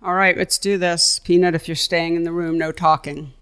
[0.00, 1.18] All right, let's do this.
[1.18, 3.32] Peanut, if you're staying in the room, no talking.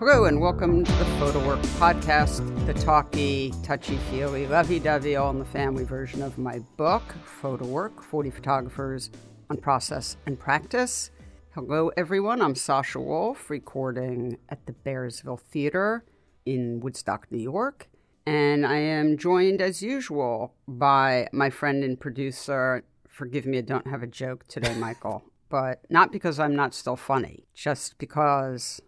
[0.00, 5.30] Hello, and welcome to the Photo Work Podcast, the talky, touchy feely, lovey dovey, all
[5.30, 9.12] in the family version of my book, Photo Work 40 Photographers
[9.48, 11.12] on Process and Practice.
[11.54, 12.40] Hello, everyone.
[12.40, 16.02] I'm Sasha Wolf, recording at the Bearsville Theater
[16.46, 17.90] in Woodstock, New York.
[18.24, 22.84] And I am joined, as usual, by my friend and producer.
[23.06, 26.96] Forgive me, I don't have a joke today, Michael, but not because I'm not still
[26.96, 28.80] funny, just because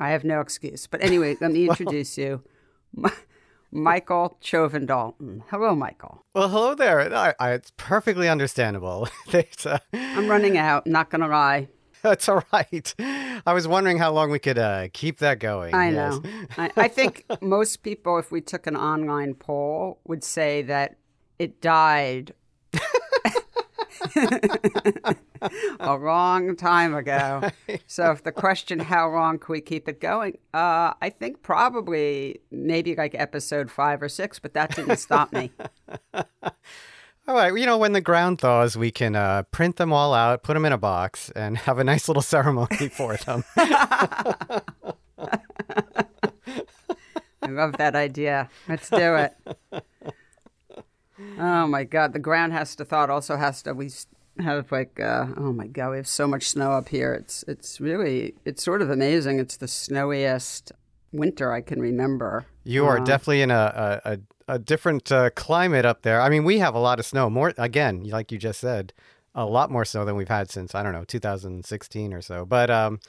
[0.00, 0.88] I have no excuse.
[0.88, 2.42] But anyway, let me introduce you.
[3.70, 5.44] Michael Chovan Dalton.
[5.50, 6.22] Hello, Michael.
[6.34, 7.14] Well, hello there.
[7.14, 9.08] I, I, it's perfectly understandable.
[9.32, 11.68] uh, I'm running out, not going to lie.
[12.02, 12.94] That's all right.
[12.98, 15.74] I was wondering how long we could uh, keep that going.
[15.74, 16.20] I yes.
[16.22, 16.30] know.
[16.56, 20.96] I, I think most people, if we took an online poll, would say that
[21.38, 22.34] it died
[25.80, 27.50] a long time ago.
[27.86, 30.38] So, if the question, how long can we keep it going?
[30.54, 35.50] Uh, I think probably maybe like episode five or six, but that didn't stop me.
[37.28, 40.42] All right, you know, when the ground thaws, we can uh, print them all out,
[40.42, 43.44] put them in a box, and have a nice little ceremony for them.
[43.58, 44.62] I
[47.46, 48.48] love that idea.
[48.66, 49.36] Let's do it.
[51.38, 53.04] Oh my God, the ground has to thaw.
[53.04, 53.74] It also has to.
[53.74, 53.90] We
[54.38, 57.12] have like, uh, oh my God, we have so much snow up here.
[57.12, 59.38] It's it's really it's sort of amazing.
[59.38, 60.72] It's the snowiest
[61.12, 62.46] winter I can remember.
[62.64, 64.18] You are uh, definitely in a, a, a
[64.56, 66.20] different uh, climate up there.
[66.20, 67.28] I mean, we have a lot of snow.
[67.28, 68.94] More again, like you just said,
[69.34, 72.46] a lot more snow than we've had since I don't know 2016 or so.
[72.46, 73.00] But um,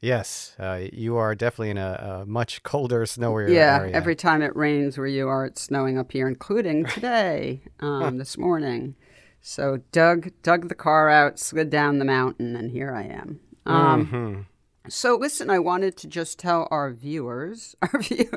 [0.00, 3.94] yes, uh, you are definitely in a, a much colder, snowier yeah, area.
[3.94, 8.36] every time it rains where you are, it's snowing up here, including today, um, this
[8.36, 8.96] morning.
[9.40, 13.40] So dug dug the car out, slid down the mountain, and here I am.
[13.66, 14.40] Um, mm-hmm.
[14.88, 18.28] So listen, I wanted to just tell our viewers, our viewers.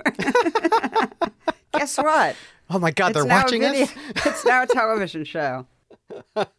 [1.73, 2.35] Guess what?
[2.69, 3.91] Oh my God, it's they're watching us.
[4.25, 5.65] it's now a television show.
[6.35, 6.49] if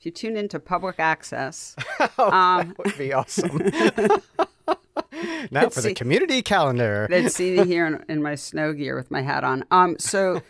[0.00, 1.76] you tune into public access,
[2.18, 3.58] oh, um, that would be awesome.
[5.50, 7.06] now for see, the community calendar.
[7.10, 9.64] they'd see me here in, in, my snow gear with my hat on.
[9.70, 10.40] Um, so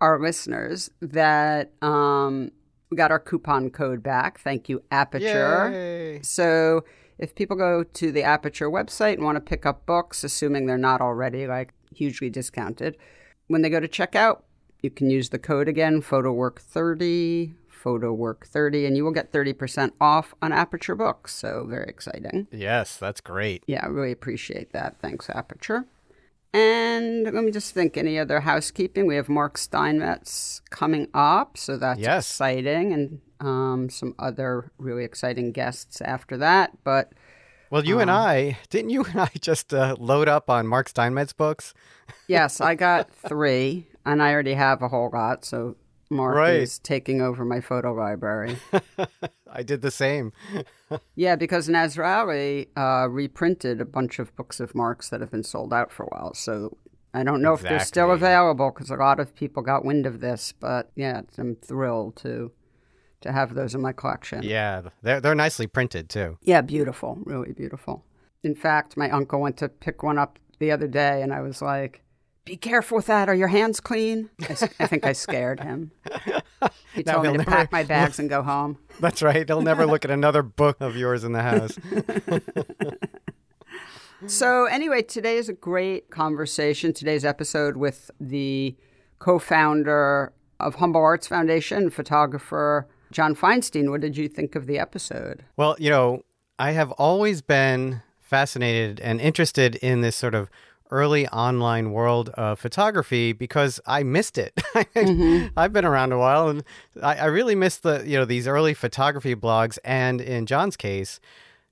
[0.00, 2.50] our listeners that um,
[2.90, 4.38] we got our coupon code back.
[4.38, 5.70] Thank you, Aperture.
[5.72, 6.20] Yay.
[6.22, 6.84] So
[7.18, 10.76] if people go to the Aperture website and want to pick up books, assuming they're
[10.76, 12.96] not already like hugely discounted,
[13.46, 14.42] when they go to checkout,
[14.82, 20.52] you can use the code again, PhotoWork30, PhotoWork30, and you will get 30% off on
[20.52, 21.34] Aperture books.
[21.34, 22.48] So very exciting.
[22.50, 23.62] Yes, that's great.
[23.66, 24.96] Yeah, I really appreciate that.
[25.00, 25.86] Thanks, Aperture.
[26.52, 29.06] And let me just think any other housekeeping.
[29.06, 32.30] We have Mark Steinmetz coming up, so that's yes.
[32.30, 32.92] exciting.
[32.92, 36.84] And um, some other really exciting guests after that.
[36.84, 37.12] But
[37.74, 40.88] well, you um, and I didn't you and I just uh, load up on Mark
[40.88, 41.74] Steinmetz books?
[42.28, 45.44] yes, I got three, and I already have a whole lot.
[45.44, 45.74] So
[46.08, 46.54] Mark right.
[46.54, 48.58] is taking over my photo library.
[49.52, 50.32] I did the same.
[51.16, 55.72] yeah, because Nazraeli uh, reprinted a bunch of books of Mark's that have been sold
[55.72, 56.32] out for a while.
[56.34, 56.76] So
[57.12, 57.74] I don't know exactly.
[57.74, 60.52] if they're still available because a lot of people got wind of this.
[60.52, 62.52] But yeah, I'm thrilled to
[63.24, 64.42] to have those in my collection.
[64.42, 66.38] Yeah, they're they're nicely printed too.
[66.42, 68.04] Yeah, beautiful, really beautiful.
[68.42, 71.62] In fact, my uncle went to pick one up the other day, and I was
[71.62, 72.02] like,
[72.44, 73.28] "Be careful with that.
[73.30, 75.90] Are your hands clean?" I, I think I scared him.
[76.94, 77.50] He told me to never...
[77.50, 78.78] pack my bags and go home.
[79.00, 79.48] That's right.
[79.48, 81.78] He'll never look at another book of yours in the house.
[84.26, 86.92] so anyway, today is a great conversation.
[86.92, 88.76] Today's episode with the
[89.18, 95.44] co-founder of Humble Arts Foundation, photographer Jon Feinstein, what did you think of the episode?
[95.56, 96.24] Well, you know,
[96.58, 100.50] I have always been fascinated and interested in this sort of
[100.90, 104.52] early online world of photography because I missed it.
[104.74, 105.46] mm-hmm.
[105.56, 106.64] I've been around a while and
[107.00, 109.78] I, I, really missed the you know these early photography blogs.
[109.84, 111.20] And in Jon's case,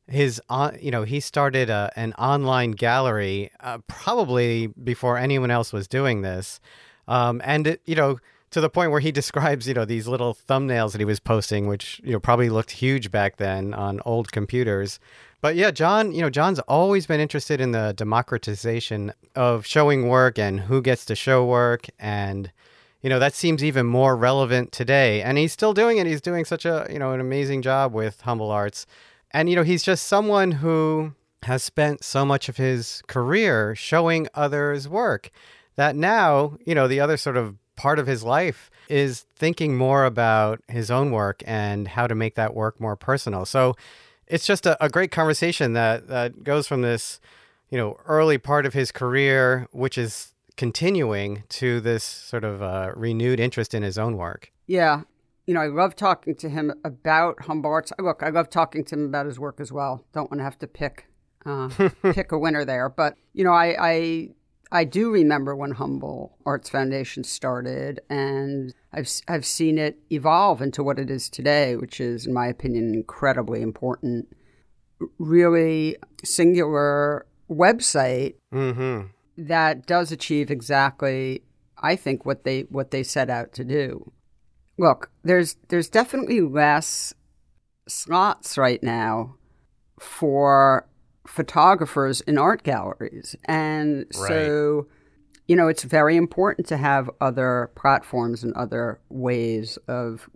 [0.06, 5.72] his on you know he started a, an online gallery uh, probably before anyone else
[5.72, 6.60] was doing this,
[7.08, 8.18] um, and it you know
[8.52, 11.66] to the point where he describes, you know, these little thumbnails that he was posting,
[11.66, 15.00] which, you know, probably looked huge back then on old computers.
[15.40, 20.38] But yeah, Jon, you know, Jon's always been interested in the democratization of showing work
[20.38, 21.86] and who gets to show work.
[21.98, 22.52] And,
[23.00, 25.20] you know, that seems even more relevant today.
[25.20, 26.06] And he's still doing it.
[26.06, 28.86] He's doing such a, you know, an amazing job with Humble Arts.
[29.32, 31.12] And, you know, he's just someone who
[31.42, 35.30] has spent so much of his career showing others work
[35.74, 40.04] that now, you know, the other sort of part of his life is thinking more
[40.04, 43.44] about his own work and how to make that work more personal.
[43.44, 43.74] So
[44.26, 47.20] it's just a, a great conversation that, that goes from this,
[47.70, 52.92] you know, early part of his career, which is continuing to this sort of uh,
[52.94, 54.52] renewed interest in his own work.
[54.66, 55.02] Yeah.
[55.46, 59.06] You know, I love talking to him about Humble Look, I love talking to him
[59.06, 60.04] about his work as well.
[60.12, 61.06] Don't want to have to pick
[61.44, 61.68] uh,
[62.12, 64.28] pick a winner there, but you know, I, I
[64.72, 70.82] I do remember when Humble Arts Foundation started, and I've I've seen it evolve into
[70.82, 74.34] what it is today, which is, in my opinion, incredibly important.
[75.18, 79.08] Really singular website Mm-hmm.
[79.36, 81.42] that does achieve exactly,
[81.76, 84.10] I think, what they what they set out to do.
[84.78, 87.12] Look, there's there's definitely less
[87.86, 89.34] slots right now
[90.00, 90.88] for
[91.26, 93.36] photographers in art galleries.
[93.44, 94.86] And so,
[95.46, 100.28] you know, it's very important to have other platforms and other ways of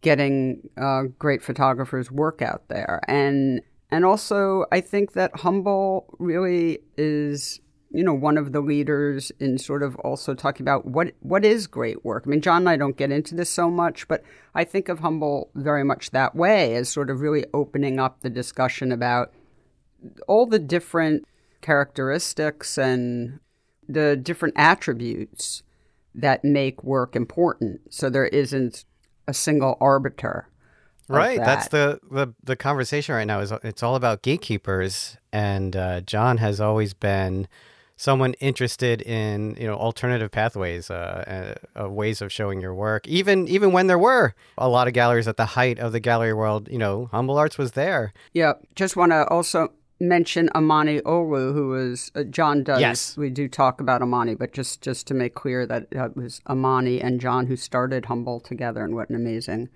[0.00, 3.00] getting uh, great photographers' work out there.
[3.08, 3.62] And
[3.92, 7.60] and also, I think that Humble really is,
[7.90, 11.66] you know, one of the leaders in sort of also talking about what what is
[11.66, 12.24] great work.
[12.26, 14.22] I mean, Jon and I don't get into this so much, but
[14.54, 18.30] I think of Humble very much that way as sort of really opening up the
[18.30, 19.32] discussion about
[20.26, 21.26] all the different
[21.60, 23.40] characteristics and
[23.88, 25.62] the different attributes
[26.14, 27.80] that make work important.
[27.90, 28.84] So there isn't
[29.26, 30.48] a single arbiter.
[31.08, 31.38] Right.
[31.38, 36.38] That's the, the the conversation right now is it's all about gatekeepers and uh, Jon
[36.38, 37.48] has always been
[37.96, 43.06] someone interested in you know alternative pathways uh, uh, uh, ways of showing your work
[43.06, 46.32] even even when there were a lot of galleries at the height of the gallery
[46.32, 51.52] world you know humble arts was there Yeah, just want to also mention Amani Olu,
[51.52, 52.80] who was uh, Jon does.
[52.80, 53.16] Yes.
[53.16, 57.00] we do talk about Amani, but just just to make clear that it was Amani
[57.00, 59.68] and Jon who started Humble together, and what an amazing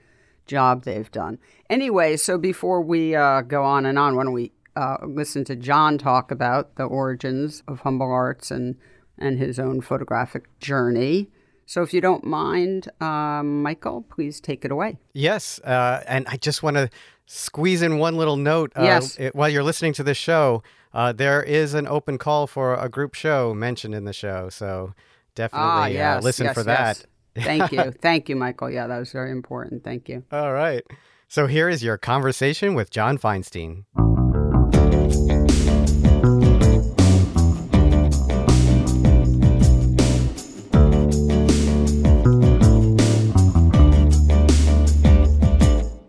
[0.46, 1.38] job they've done.
[1.70, 5.56] Anyway, so before we uh, go on and on, why don't we uh, listen to
[5.56, 8.76] Jon talk about the origins of Humble Arts and
[9.18, 11.30] and his own photographic journey.
[11.66, 14.98] So, if you don't mind, uh, Michael, please take it away.
[15.14, 16.90] yes uh, and i just want to
[17.26, 19.16] squeeze in one little note uh, Yes.
[19.18, 20.62] it- while you're listening to this show
[20.92, 24.94] uh, there is an open call for a group show mentioned in the show so
[25.34, 26.98] definitely Ah, uh, listen yes, for yes.
[26.98, 27.06] that
[27.42, 27.90] Thank you.
[28.00, 28.70] Thank you, Michael.
[28.70, 29.82] Yeah, that was very important.
[29.82, 30.22] Thank you.
[30.30, 30.84] All right.
[31.26, 33.86] So here is your conversation with Jon Feinstein.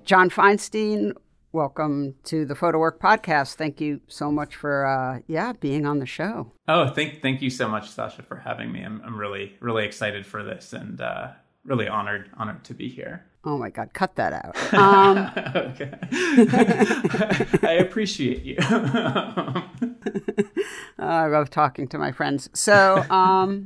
[0.06, 1.14] Jon Feinstein,
[1.52, 3.56] welcome to the Photo Work Podcast.
[3.56, 6.52] Thank you so much for, uh, yeah, being on the show.
[6.68, 8.84] Oh, thank thank you so much, Sasha, for having me.
[8.84, 11.30] I'm I'm really really excited for this and uh,
[11.64, 13.26] really honored honored to be here.
[13.44, 14.74] Oh my God, cut that out.
[14.76, 15.98] Um, okay,
[17.68, 18.58] I appreciate you.
[21.00, 22.48] I love talking to my friends.
[22.54, 23.66] So, um,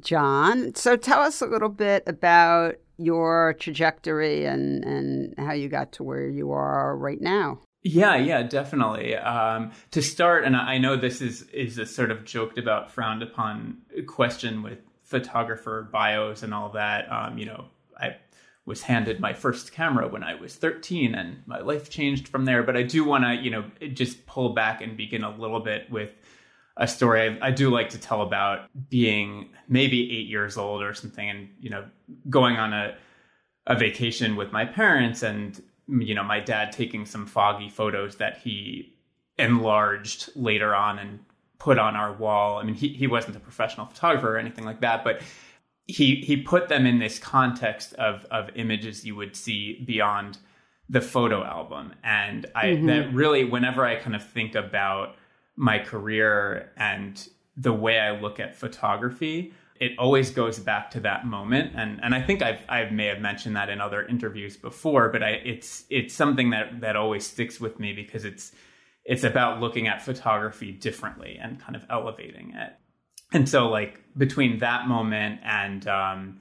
[0.00, 5.92] Jon, so tell us a little bit about your trajectory and, and how you got
[5.92, 7.60] to where you are right now.
[7.82, 9.16] Yeah, yeah, definitely.
[9.16, 13.22] Um, to start, and I know this is is a sort of joked about, frowned
[13.22, 17.10] upon question with photographer bios and all that.
[17.10, 17.64] Um, you know,
[18.00, 18.16] I
[18.64, 22.62] was handed my first camera when I was 13, and my life changed from there.
[22.62, 25.90] But I do want to, you know, just pull back and begin a little bit
[25.90, 26.10] with
[26.76, 30.94] a story I, I do like to tell about being maybe eight years old or
[30.94, 31.84] something, and you know,
[32.28, 32.96] going on a
[33.66, 38.38] a vacation with my parents and you know my dad taking some foggy photos that
[38.38, 38.94] he
[39.38, 41.20] enlarged later on and
[41.58, 42.58] put on our wall.
[42.58, 45.22] I mean he, he wasn't a professional photographer or anything like that but
[45.86, 50.38] he he put them in this context of of images you would see beyond
[50.88, 51.94] the photo album.
[52.02, 53.16] And i that mm-hmm.
[53.16, 55.14] really whenever i kind of think about
[55.56, 61.26] my career and the way i look at photography it always goes back to that
[61.26, 61.72] moment.
[61.74, 65.24] And and I think I've I may have mentioned that in other interviews before but
[65.24, 68.52] I it's it's something that that always sticks with me because it's
[69.04, 72.74] it's about looking at photography differently and kind of elevating it.
[73.32, 76.40] And so like between that moment and um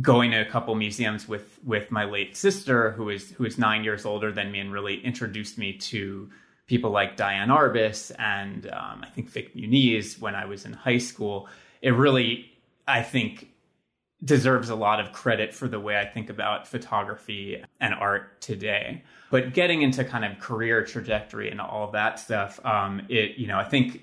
[0.00, 3.82] going to a couple museums with with my late sister who is who is 9
[3.82, 6.30] years older than me and really introduced me to
[6.70, 10.98] people like Diane Arbus and um, I think Vik Muniz when I was in high
[10.98, 11.48] school
[11.82, 12.48] it really
[12.86, 13.48] I think
[14.24, 19.02] deserves a lot of credit for the way I think about photography and art today.
[19.32, 23.58] But getting into kind of career trajectory and all that stuff, um, it you know
[23.58, 24.02] I think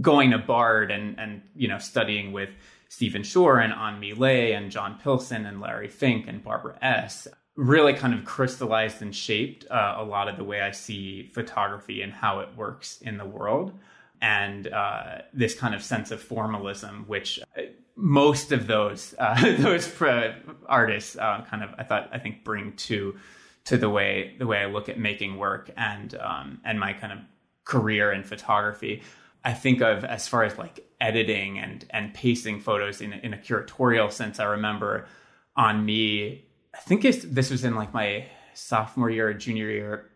[0.00, 2.50] going to Bard and and you know studying with
[2.88, 7.28] Stephen Shore and An-My Lê and John Pilson and Larry Fink and Barbara S
[7.58, 12.02] really kind of crystallized and shaped uh, a lot of the way I see photography
[12.02, 13.76] and how it works in the world.
[14.22, 17.62] And uh, this kind of sense of formalism, which uh,
[17.96, 19.92] most of those uh, those
[20.66, 23.16] artists uh, kind of I thought I think bring to
[23.64, 27.12] to the way the way I look at making work and um, and my kind
[27.12, 27.18] of
[27.64, 29.02] career in photography.
[29.44, 33.38] I think of as far as like editing and and pacing photos in in a
[33.38, 34.38] curatorial sense.
[34.38, 35.06] I remember
[35.56, 36.42] An-My
[36.74, 40.10] I think this was in like my sophomore year or junior year.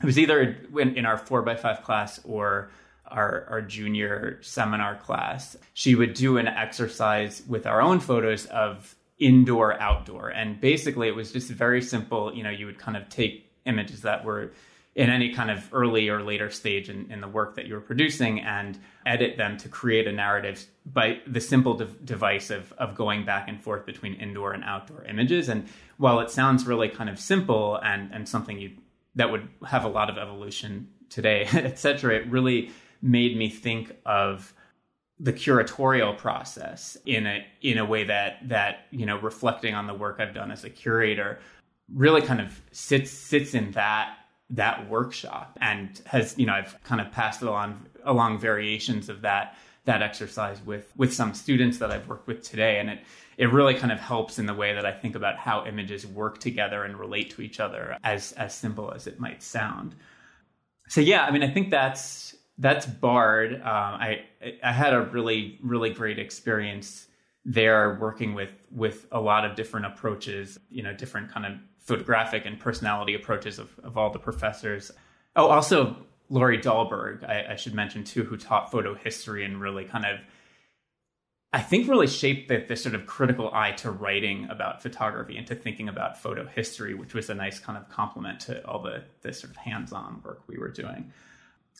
[0.00, 2.70] It was either in, in our four by five class or
[3.06, 5.56] our, our junior seminar class.
[5.74, 10.28] She would do an exercise with our own photos of indoor, outdoor.
[10.28, 12.32] And basically, it was just very simple.
[12.34, 14.52] You know, you would kind of take images that were
[14.98, 17.80] in any kind of early or later stage in, in the work that you were
[17.80, 22.96] producing and edit them to create a narrative by the simple de- device of, of
[22.96, 25.48] going back and forth between indoor and outdoor images.
[25.48, 28.72] And while it sounds really kind of simple and, and something you
[29.14, 34.52] that would have a lot of evolution today, etc., it really made me think of
[35.20, 39.94] the curatorial process in a in a way that that you know reflecting on the
[39.94, 41.38] work I've done as a curator
[41.92, 44.16] really kind of sits sits in that
[44.50, 49.56] that workshop and has you know I've kind of passed along along variations of that
[49.84, 53.00] that exercise with with some students that I've worked with today and it
[53.36, 56.38] it really kind of helps in the way that I think about how images work
[56.38, 59.94] together and relate to each other as as simple as it might sound.
[60.88, 63.54] So yeah, I mean I think that's that's Bard.
[63.54, 64.24] Um, I
[64.62, 67.06] I had a really really great experience
[67.44, 71.52] there working with with a lot of different approaches, you know, different kind of
[71.88, 74.92] photographic and personality approaches of, of all the professors.
[75.34, 75.96] Oh, also
[76.28, 80.20] Laurie Dahlberg, I, I should mention too, who taught photo history and really kind of,
[81.52, 85.46] I think, really shaped the, the sort of critical eye to writing about photography and
[85.46, 89.04] to thinking about photo history, which was a nice kind of complement to all the,
[89.22, 91.10] the sort of hands on work we were doing.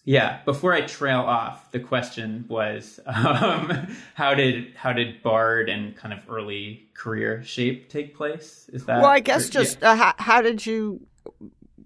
[0.04, 5.94] Yeah, before I trail off, the question was um, how did how did Bard and
[5.96, 8.70] kind of early career shape take place?
[8.72, 9.10] Is that well?
[9.10, 9.92] I guess or, just yeah.
[9.92, 11.06] uh, how, how did you?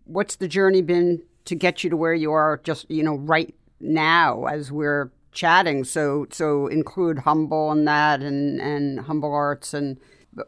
[0.05, 2.61] What's the journey been to get you to where you are?
[2.63, 5.85] Just you know, right now as we're chatting.
[5.85, 9.99] So so include humble in that and and humble arts and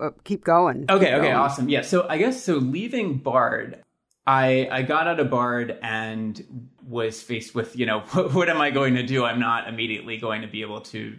[0.00, 0.84] uh, keep going.
[0.88, 1.34] Okay, keep okay, going.
[1.34, 1.68] awesome.
[1.68, 1.82] Yeah.
[1.82, 2.56] So I guess so.
[2.56, 3.82] Leaving Bard,
[4.26, 8.60] I I got out of Bard and was faced with you know what, what, am
[8.60, 9.24] I going to do?
[9.24, 11.16] I'm not immediately going to be able to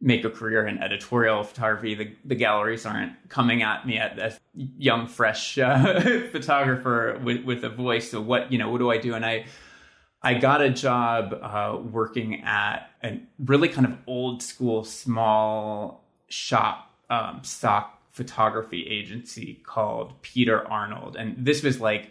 [0.00, 1.94] make a career in editorial photography.
[1.94, 7.70] The the galleries aren't coming at me as young fresh uh, photographer with with a
[7.70, 8.10] voice.
[8.10, 9.14] So what you know what do I do?
[9.14, 9.46] And I
[10.22, 16.90] I got a job uh, working at a really kind of old school small shop
[17.10, 22.10] um, stock photography agency called Peter Arnold, and this was like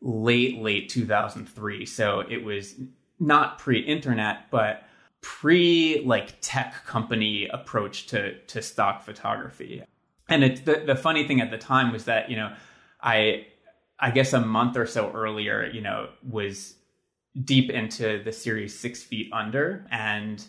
[0.00, 1.86] late, late 2003.
[1.86, 2.76] So it was
[3.18, 4.84] not pre internet, but
[5.20, 9.82] pre like tech company approach to, to stock photography.
[10.28, 12.54] And it's the, the funny thing at the time was that, you know,
[13.00, 13.46] I,
[13.98, 16.74] I guess a month or so earlier, you know, was
[17.44, 19.86] deep into the series Six Feet Under.
[19.90, 20.44] And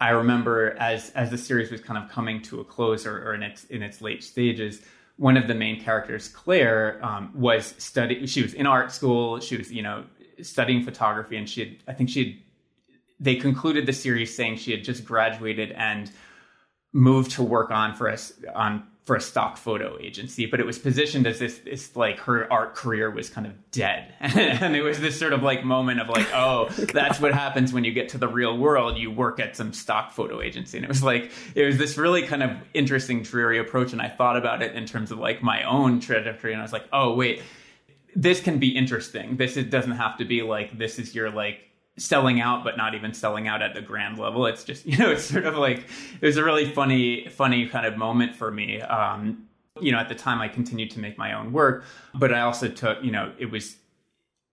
[0.00, 3.34] I remember as, as the series was kind of coming to a close or, or
[3.34, 4.82] in its, in its late stages,
[5.16, 8.26] one of the main characters, Claire, um, was studying.
[8.26, 9.40] She was in art school.
[9.40, 10.04] She was, you know,
[10.42, 11.76] studying photography, and she had.
[11.88, 12.34] I think she had.
[13.20, 16.10] They concluded the series saying she had just graduated and
[16.92, 20.78] moved to work on for us on for a stock photo agency, but it was
[20.78, 24.14] positioned as this, this like her art career was kind of dead.
[24.20, 27.84] and it was this sort of like moment of like, oh, that's what happens when
[27.84, 28.96] you get to the real world.
[28.96, 30.78] You work at some stock photo agency.
[30.78, 33.92] And it was like, it was this really kind of interesting, dreary approach.
[33.92, 36.52] And I thought about it in terms of like my own trajectory.
[36.52, 37.42] And I was like, oh, wait,
[38.16, 39.36] this can be interesting.
[39.36, 41.58] This it doesn't have to be like, this is your like
[41.96, 44.46] selling out but not even selling out at the grand level.
[44.46, 45.86] It's just you know it's sort of like
[46.20, 48.80] it was a really funny funny kind of moment for me.
[48.80, 49.48] Um
[49.80, 51.84] you know at the time i continued to make my own work
[52.14, 53.76] but i also took you know it was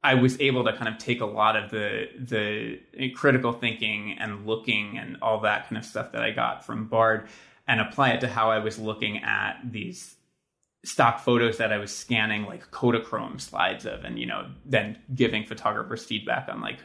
[0.03, 4.48] i was able to kind of take a lot of the the critical thinking and
[4.48, 7.27] looking and all that kind of stuff that i got from bard
[7.67, 10.15] and apply it to how i was looking at these
[10.83, 15.43] stock photos that i was scanning like kodachrome slides of and you know then giving
[15.43, 16.79] photographers feedback on like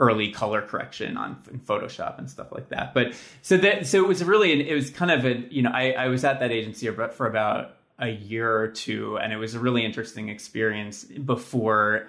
[0.00, 1.36] early color correction on
[1.66, 2.94] Photoshop and stuff like that.
[2.94, 5.90] But so that so it was really it was kind of a you know I,
[5.92, 9.58] I was at that agency for about a year or two, and it was a
[9.58, 12.08] really interesting experience before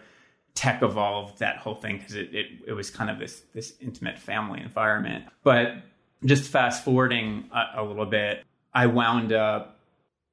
[0.54, 4.20] tech evolved that whole thing because it, it it was kind of this this intimate
[4.20, 5.26] family environment.
[5.44, 5.74] But
[6.26, 8.44] just fast forwarding a, a little bit,
[8.74, 9.80] I wound up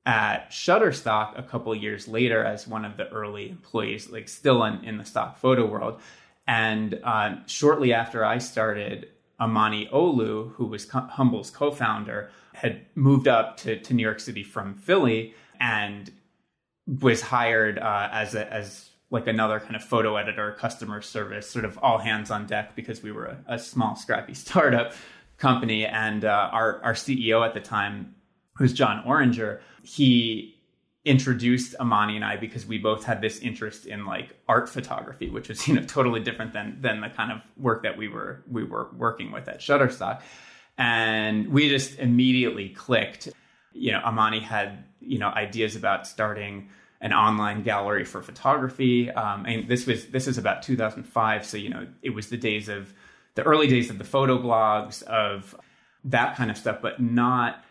[0.04, 4.84] at Shutterstock a couple years later as one of the early employees, like still in,
[4.84, 6.00] in the stock photo world.
[6.46, 9.08] And uh, shortly after I started,
[9.40, 14.42] Amani Olu, who was Humble's co founder, had moved up to, to New York City
[14.42, 16.10] from Philly and
[16.86, 21.64] was hired uh, as a, as like another kind of photo editor, customer service, sort
[21.64, 24.92] of all hands on deck because we were a, a small, scrappy startup
[25.36, 25.84] company.
[25.86, 28.14] And uh, our our CEO at the time,
[28.54, 30.55] who's Jon Oringer, he
[31.06, 35.48] introduced Amani and I because we both had this interest in like art photography, which
[35.48, 38.64] was you know totally different than than the kind of work that we were we
[38.64, 40.20] were working with at Shutterstock,
[40.76, 43.28] and we just immediately clicked.
[43.72, 46.68] You know, Amani had you know ideas about starting
[47.00, 51.46] an online gallery for photography, um, and this was this is about 2005.
[51.46, 52.92] So you know, it was the days of
[53.36, 55.54] the early days of the photo blogs of
[56.04, 57.62] that kind of stuff, but not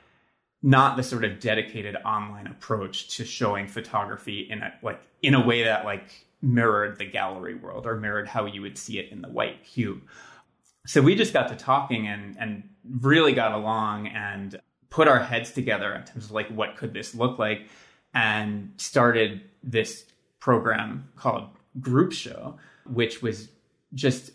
[0.65, 5.45] not the sort of dedicated online approach to showing photography in a like in a
[5.45, 9.21] way that like mirrored the gallery world or mirrored how you would see it in
[9.21, 10.01] the white cube.
[10.87, 12.67] So we just got to talking and and
[12.99, 17.13] really got along and put our heads together in terms of like what could this
[17.13, 17.67] look like
[18.15, 20.05] and started this
[20.39, 21.47] program called
[21.79, 22.57] Group Show,
[22.91, 23.49] which was
[23.93, 24.31] just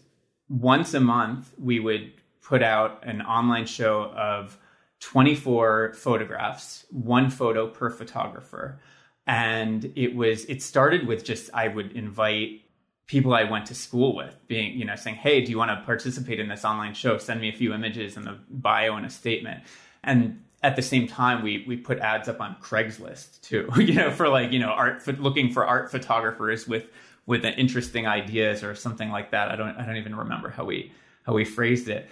[0.48, 4.56] once a month we would put out an online show of
[5.00, 8.78] 24 photographs, one photo per photographer.
[9.26, 12.62] And it was, it started with just, I would invite
[13.06, 15.84] people I went to school with being, you know, saying, Hey, do you want to
[15.84, 17.18] participate in this online show?
[17.18, 19.64] Send me a few images and a bio and a statement.
[20.04, 24.10] And at the same time, we, we put ads up on Craigslist too, you know,
[24.10, 26.86] for like, you know, art, looking for art photographers with,
[27.26, 29.50] with an interesting ideas or something like that.
[29.50, 30.92] I don't, I don't even remember how we,
[31.24, 32.08] how we phrased it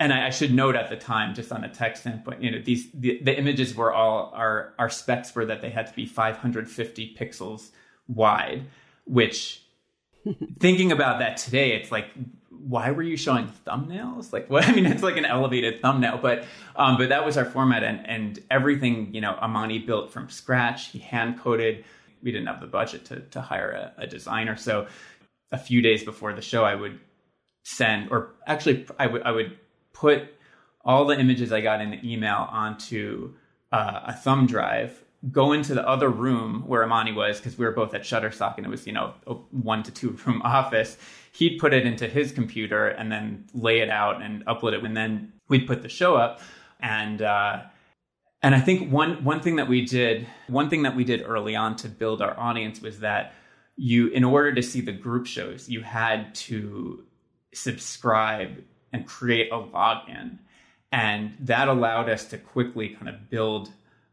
[0.00, 2.58] and I, I, should note at the time, just on a tech standpoint, you know,
[2.58, 6.06] these the, the images were all our our specs were that they had to be
[6.06, 7.68] 550 pixels
[8.08, 8.64] wide,
[9.04, 9.62] which
[10.58, 12.06] thinking about that today, it's like,
[12.48, 14.32] why were you showing thumbnails?
[14.32, 14.64] Like, what?
[14.68, 16.44] I mean, it's like an elevated thumbnail, but
[16.76, 20.88] um, but that was our format, and and everything, you know, Amani built from scratch.
[20.88, 21.84] He hand coded.
[22.22, 24.86] We didn't have the budget to to hire a, a designer, so
[25.52, 27.00] a few days before the show, I would
[27.64, 29.58] send, or actually, I would I would
[29.92, 30.34] put
[30.84, 33.34] all the images I got in the email onto
[33.72, 37.72] uh, a thumb drive, go into the other room where Amani was because we were
[37.72, 40.96] both at Shutterstock and it was you know a one to two room office.
[41.32, 44.96] He'd put it into his computer and then lay it out and upload it, and
[44.96, 46.40] then we'd put the show up.
[46.80, 47.62] And uh,
[48.42, 51.54] and I think one one thing that we did one thing that we did early
[51.54, 53.34] on to build our audience was that
[53.76, 57.04] you in order to see the group shows you had to
[57.52, 60.38] subscribe and create a login.
[60.92, 63.70] And that allowed us to quickly kind of build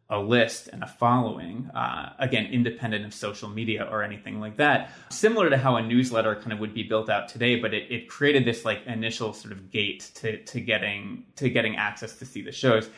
[0.10, 4.92] a list and a following, uh, again, independent of social media or anything like that.
[5.10, 8.08] Similar to how a newsletter kind of would be built out today, but it, it
[8.08, 12.42] created this like initial sort of gate to, to getting to getting access to see
[12.42, 12.90] the shows.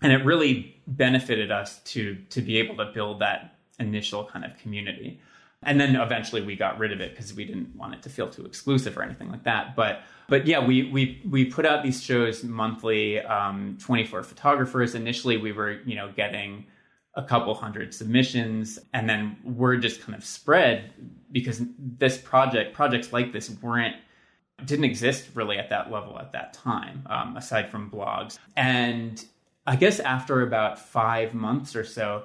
[0.00, 4.56] And it really benefited us to to be able to build that initial kind of
[4.56, 5.20] community.
[5.62, 8.28] And then eventually we got rid of it because we didn't want it to feel
[8.28, 9.76] too exclusive or anything like that.
[9.76, 14.94] But but yeah, we we we put out these shows monthly, um, 24 photographers.
[14.94, 16.66] Initially, we were you know getting
[17.14, 20.92] a couple hundred submissions, and then word just kind of spread
[21.30, 23.96] because this project projects like this weren't
[24.64, 28.38] didn't exist really at that level at that time, um, aside from blogs.
[28.56, 29.24] And
[29.66, 32.24] I guess after about five months or so,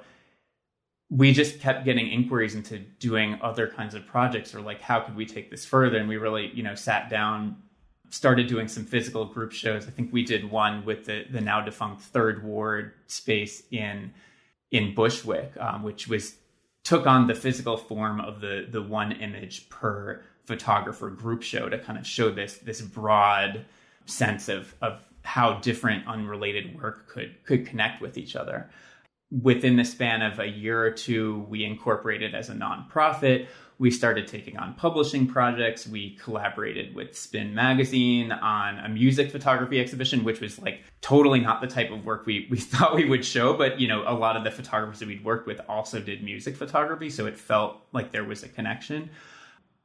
[1.10, 5.16] we just kept getting inquiries into doing other kinds of projects or like how could
[5.16, 5.98] we take this further?
[5.98, 7.56] And we really you know sat down
[8.10, 9.86] started doing some physical group shows.
[9.86, 14.12] I think we did one with the the now defunct third ward space in
[14.70, 16.36] in bushwick um, which was
[16.84, 21.78] took on the physical form of the the one image per photographer group show to
[21.78, 23.64] kind of show this this broad
[24.06, 28.70] sense of of how different unrelated work could could connect with each other
[29.30, 33.46] within the span of a year or two, we incorporated as a nonprofit.
[33.78, 35.86] We started taking on publishing projects.
[35.86, 41.60] We collaborated with Spin Magazine on a music photography exhibition, which was like totally not
[41.60, 43.54] the type of work we, we thought we would show.
[43.54, 46.56] But, you know, a lot of the photographers that we'd worked with also did music
[46.56, 47.10] photography.
[47.10, 49.10] So it felt like there was a connection.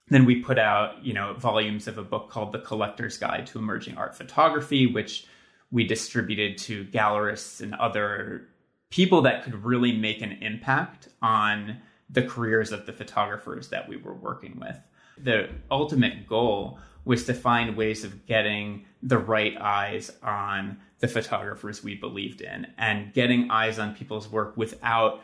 [0.08, 3.60] then we put out, you know, volumes of a book called The Collector's Guide to
[3.60, 5.28] Emerging Art Photography, which
[5.70, 8.48] we distributed to gallerists and other
[8.94, 11.76] people that could really make an impact on
[12.12, 14.78] the careers of the photographers that we were working with.
[15.18, 21.84] The ultimate goal was to find ways of getting the right eyes on the photographers
[21.84, 25.24] we believed in and getting eyes on people's work without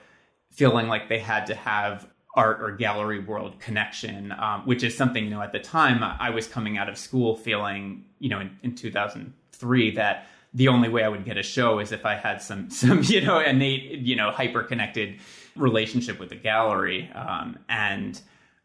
[0.50, 5.26] feeling like they had to have art or gallery world connection, um, which is something,
[5.26, 8.58] you know, at the time I was coming out of school feeling, you know, in,
[8.64, 12.42] in 2003 that the only way I would get a show is if I had
[12.42, 15.20] some, some, you know, innate, you know, hyper connected
[15.56, 17.10] relationship with the gallery.
[17.14, 18.20] Um, and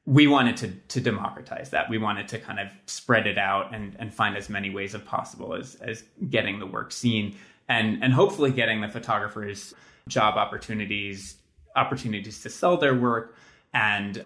[0.06, 1.88] we wanted to, to democratize that.
[1.88, 5.00] We wanted to kind of spread it out and, and find as many ways as
[5.02, 7.36] possible as, as getting the work seen
[7.68, 9.74] and, and hopefully getting the photographers
[10.08, 11.36] job opportunities,
[11.76, 13.36] opportunities to sell their work,
[13.72, 14.24] and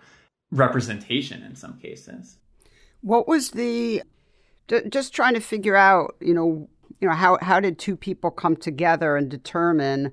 [0.50, 2.36] representation in some cases.
[3.00, 4.02] What was the
[4.88, 6.68] just trying to figure out, you know,
[7.00, 10.12] you know how how did two people come together and determine,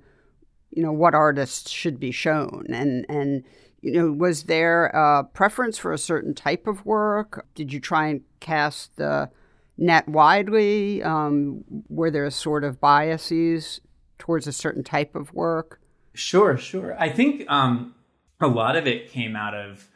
[0.71, 3.43] you know, what artists should be shown and and
[3.81, 7.45] you know was there a preference for a certain type of work?
[7.55, 9.29] Did you try and cast the
[9.77, 11.01] net widely?
[11.03, 13.81] Um, were there sort of biases
[14.17, 15.81] towards a certain type of work?
[16.13, 16.95] Sure, sure.
[16.99, 17.93] I think um,
[18.39, 19.89] a lot of it came out of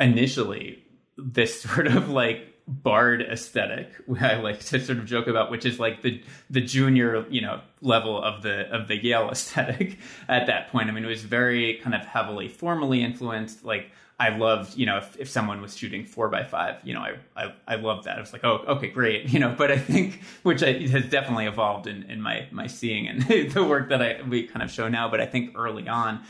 [0.00, 0.82] initially
[1.16, 5.78] this sort of like bard aesthetic I like to sort of joke about, which is
[5.80, 9.98] like the the junior, you know, level of the of the Yale aesthetic
[10.28, 10.88] at that point.
[10.88, 13.64] I mean, it was very kind of heavily formally influenced.
[13.64, 13.90] Like
[14.22, 17.16] I loved, you know, if, if someone was shooting four by five, you know, I,
[17.34, 18.18] I, I loved that.
[18.18, 19.52] I was like, oh, okay, great, you know.
[19.56, 23.22] But I think, which I, has definitely evolved in, in my my seeing and
[23.52, 25.10] the work that I we kind of show now.
[25.10, 26.22] But I think early on,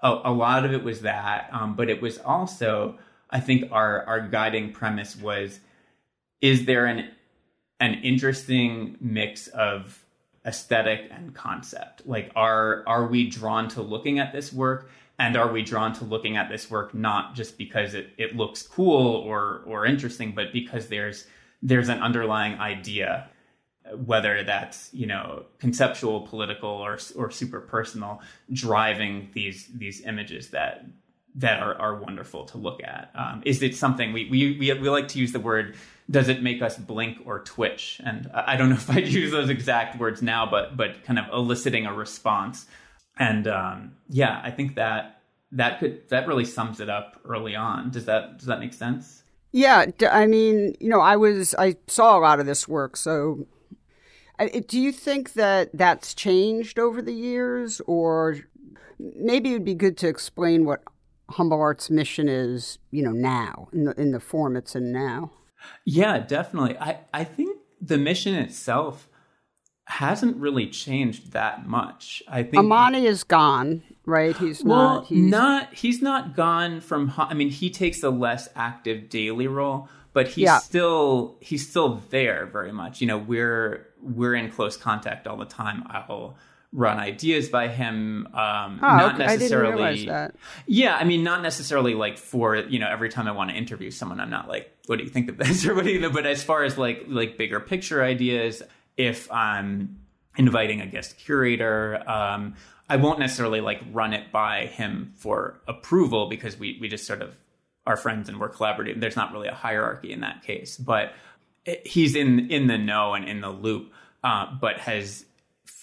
[0.00, 2.98] a, a lot of it was that, um, but it was also,
[3.30, 5.60] I think, our our guiding premise was:
[6.40, 7.10] is there an
[7.80, 10.04] an interesting mix of
[10.44, 12.06] aesthetic and concept?
[12.06, 14.90] Like, are are we drawn to looking at this work?
[15.20, 18.62] And are we drawn to looking at this work not just because it, it looks
[18.62, 21.26] cool or or interesting, but because there's
[21.62, 23.28] there's an underlying idea
[24.04, 28.20] whether that's you know conceptual, political, or or super personal,
[28.52, 30.84] driving these these images that
[31.38, 33.10] that are, are wonderful to look at.
[33.14, 35.76] Um, is it something we, we we we like to use the word?
[36.10, 38.00] Does it make us blink or twitch?
[38.04, 41.26] And I don't know if I'd use those exact words now, but but kind of
[41.32, 42.66] eliciting a response.
[43.18, 45.20] And um, yeah, I think that
[45.52, 47.90] that could that really sums it up early on.
[47.90, 49.22] Does that does that make sense?
[49.52, 53.46] Yeah, I mean, you know, I was I saw a lot of this work, so
[54.66, 58.38] do you think that that's changed over the years, or
[58.98, 60.82] maybe it'd be good to explain what
[61.30, 65.30] Humble Art's mission is, you know, now in the in the form it's in now?
[65.84, 66.78] Yeah, definitely.
[66.78, 69.08] I I think the mission itself
[69.88, 72.22] hasn't really changed that much.
[72.28, 74.36] I think Amani is gone, right?
[74.36, 75.06] He's well, not.
[75.06, 75.74] He's not.
[75.74, 77.12] He's not gone from.
[77.16, 80.58] I mean, he takes a less active daily role, but he's yeah.
[80.58, 83.00] still he's still there very much.
[83.00, 85.84] You know, we're we're in close contact all the time.
[85.88, 86.36] I'll
[86.72, 88.26] run ideas by him.
[88.34, 89.26] Um, oh, not okay.
[89.26, 89.82] necessarily.
[89.82, 90.34] I didn't that.
[90.66, 93.90] Yeah, I mean, not necessarily like for you know every time I want to interview
[93.90, 96.00] someone, I'm not like, what do you think of this or what do you?
[96.00, 98.62] Know but as far as like like bigger picture ideas,
[98.96, 99.98] if I'm
[100.38, 102.08] inviting a guest curator.
[102.08, 102.54] Um,
[102.88, 107.20] I won't necessarily like run it by him for approval because we we just sort
[107.20, 107.36] of
[107.86, 109.00] are friends and we're collaborative.
[109.00, 111.12] There's not really a hierarchy in that case, but
[111.84, 113.92] he's in in the know and in the loop,
[114.24, 115.26] uh, but has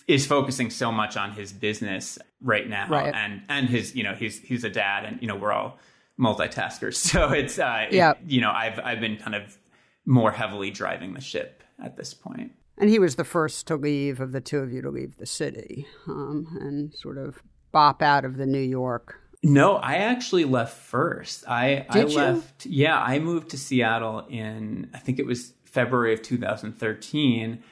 [0.08, 3.14] is focusing so much on his business right now, right.
[3.14, 5.78] and and his you know he's he's a dad, and you know we're all
[6.20, 8.12] multitaskers, so it's uh, yeah.
[8.12, 9.58] It, you know I've I've been kind of
[10.06, 12.52] more heavily driving the ship at this point.
[12.78, 15.26] And he was the first to leave of the two of you to leave the
[15.26, 17.42] city um, and sort of
[17.72, 21.48] bop out of the New York no, I actually left first.
[21.48, 22.18] I Did I you?
[22.18, 22.66] left.
[22.66, 27.64] Yeah, I moved to Seattle in I think it was February of 2013,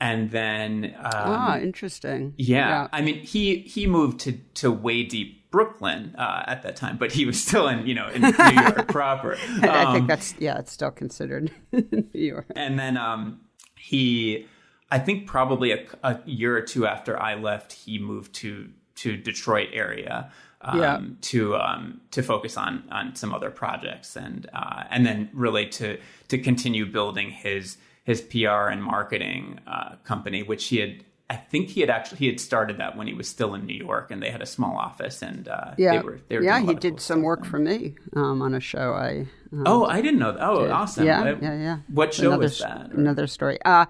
[0.00, 2.34] and then um, ah, interesting.
[2.36, 6.76] Yeah, yeah, I mean he he moved to to way deep Brooklyn uh, at that
[6.76, 9.34] time, but he was still in you know in New York proper.
[9.34, 12.46] Um, I think um, that's yeah, it's still considered New York.
[12.56, 13.40] And then um,
[13.76, 14.46] he,
[14.90, 19.16] I think probably a, a year or two after I left, he moved to to
[19.16, 20.30] Detroit area
[20.62, 21.00] um, yeah.
[21.22, 25.98] to um, to focus on on some other projects and uh, and then really to
[26.28, 27.76] to continue building his
[28.10, 32.26] his PR and marketing uh, company, which he had I think he had actually he
[32.26, 34.76] had started that when he was still in New York, and they had a small
[34.76, 37.50] office, and uh, yeah, they were, they were yeah, he did cool some work then.
[37.52, 38.94] for me um, on a show.
[38.94, 40.42] I um, Oh, I didn't know that.
[40.44, 40.72] Oh, did.
[40.72, 41.06] awesome!
[41.06, 41.76] Yeah, What- yeah, yeah.
[41.86, 42.90] What show another, was that?
[42.90, 43.60] Another story.
[43.64, 43.86] Uh,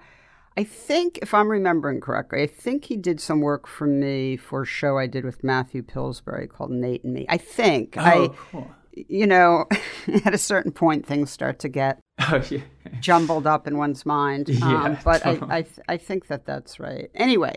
[0.55, 4.61] I think, if I'm remembering correctly, I think he did some work for me for
[4.61, 7.25] a show I did with Matthew Pillsbury called Nate and Me.
[7.27, 7.95] I think.
[7.97, 8.71] Oh, I, cool.
[8.93, 9.65] You know,
[10.25, 12.61] at a certain point, things start to get Oh, yeah.
[12.99, 14.49] jumbled up in one's mind.
[14.61, 15.51] Um, Yeah, but I, totally.
[15.51, 17.09] I, th- I think that that's right.
[17.15, 17.55] Anyway,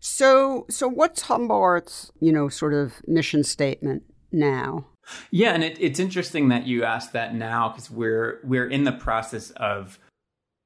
[0.00, 4.86] so so what's Humble Arts, you know, sort of mission statement now?
[5.30, 8.92] Yeah, and it, it's interesting that you asked that now because we're we're in the
[8.92, 9.98] process of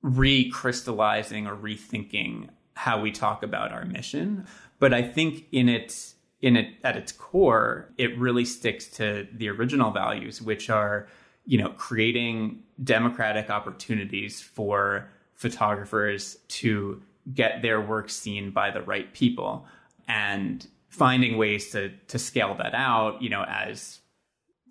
[0.04, 4.46] recrystallizing or rethinking how we talk about our mission.
[4.78, 9.48] But I think in its in it at its core, it really sticks to the
[9.48, 11.08] original values, which are
[11.46, 17.02] you know creating democratic opportunities for photographers to
[17.34, 19.66] get their work seen by the right people
[20.08, 24.00] and finding ways to to scale that out you know as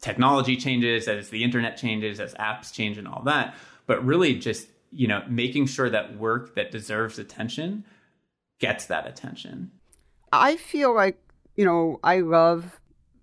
[0.01, 3.55] technology changes, as the internet changes, as apps change, and all that.
[3.88, 7.86] But really, just you know, making sure that work that deserves attention
[8.60, 9.71] gets that attention.
[10.34, 11.17] I feel like,
[11.62, 12.80] you know, I love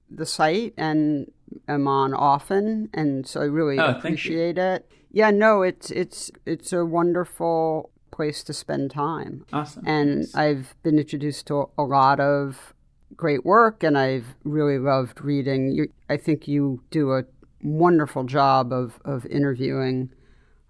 [0.09, 1.31] the site and
[1.67, 4.89] am on often and so I really Oh, appreciate it.
[5.11, 9.45] Yeah, no, it's it's it's a wonderful place to spend time.
[9.53, 9.83] Awesome.
[9.87, 12.75] And I've been introduced to a lot of
[13.17, 15.73] great work and I've really loved reading.
[15.73, 17.25] You, I think you do a
[17.63, 20.11] wonderful job of, of interviewing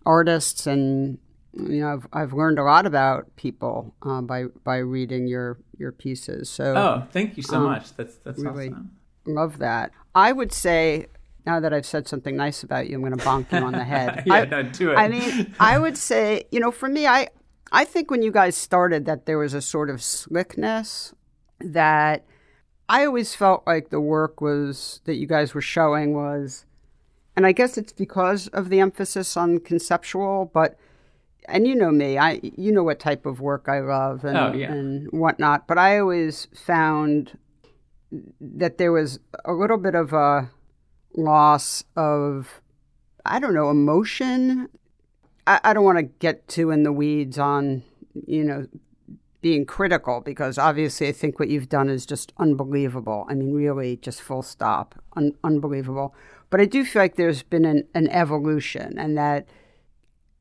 [0.07, 1.18] artists and
[1.59, 5.92] you know I've, I've learned a lot about people uh, by by reading your your
[5.92, 6.49] pieces.
[6.49, 7.94] So oh, thank you so much.
[7.97, 8.90] That's that's really- awesome.
[9.27, 9.92] love that.
[10.14, 11.07] I would say
[11.47, 13.85] now that I've said something nice about you, I'm going to bonk you on the
[13.85, 14.25] head.
[14.27, 14.97] Yeah, I, no, do it.
[14.97, 17.29] I mean, I would say, you know, for me, I
[17.73, 21.14] I think when you guys started that there was a sort of slickness
[21.61, 22.25] that
[22.88, 26.66] I always felt like the work was that you guys were showing was,
[27.37, 30.79] and I guess it's because of the emphasis on conceptual, but.
[31.48, 34.52] And you know me, I you know what type of work I love and, Oh,
[34.52, 34.72] yeah.
[34.72, 35.66] and whatnot.
[35.66, 37.38] But I always found
[38.40, 40.50] that there was a little bit of a
[41.16, 42.61] loss of
[43.24, 44.68] I don't know emotion.
[45.46, 47.82] I, I don't want to get too in the weeds on
[48.26, 48.66] you know
[49.40, 53.24] being critical because obviously I think what you've done is just unbelievable.
[53.30, 56.14] I mean, really, just full stop, Un- unbelievable.
[56.50, 59.46] But I do feel like there's been an, an evolution, and that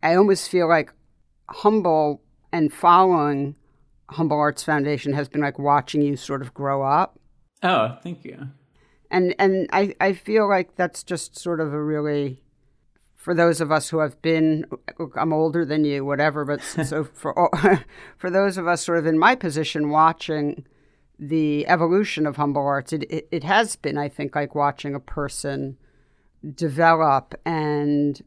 [0.02, 0.92] I almost feel like
[1.50, 3.56] humble and following
[4.10, 7.20] Humble Arts Foundation has been like watching you sort of grow up
[7.64, 8.50] Oh, thank you.
[9.12, 12.44] and and I, I feel like that's just sort of a really
[13.16, 14.66] for those of us who have been
[15.00, 17.50] look, I'm older than you whatever but so for all,
[18.18, 20.66] for those of us sort of in my position watching
[21.20, 25.00] the evolution of humble arts it, it, it has been I think like watching a
[25.00, 25.78] person
[26.56, 28.22] develop and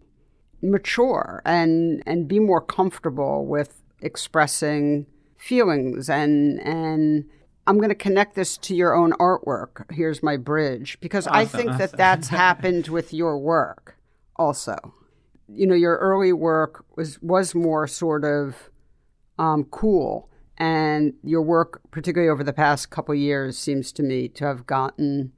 [0.62, 5.06] mature and and be more comfortable with expressing
[5.38, 7.24] feelings and and
[7.66, 9.90] I'm going to connect this to your own artwork.
[9.92, 13.96] Here's my bridge because I Awesome, think that that's happened with your work
[14.36, 14.76] also.
[15.46, 18.70] You know, your early work was was more sort of
[19.38, 24.44] um, cool, and your work, particularly over the past couple years, seems to me to
[24.46, 25.32] have gotten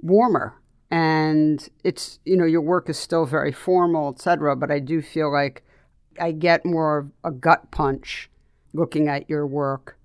[0.00, 0.57] warmer.
[0.90, 4.56] And it's you know your work is still very formal, etc.
[4.56, 5.62] But I do feel like
[6.18, 8.30] I get more of a gut punch
[8.72, 9.98] looking at your work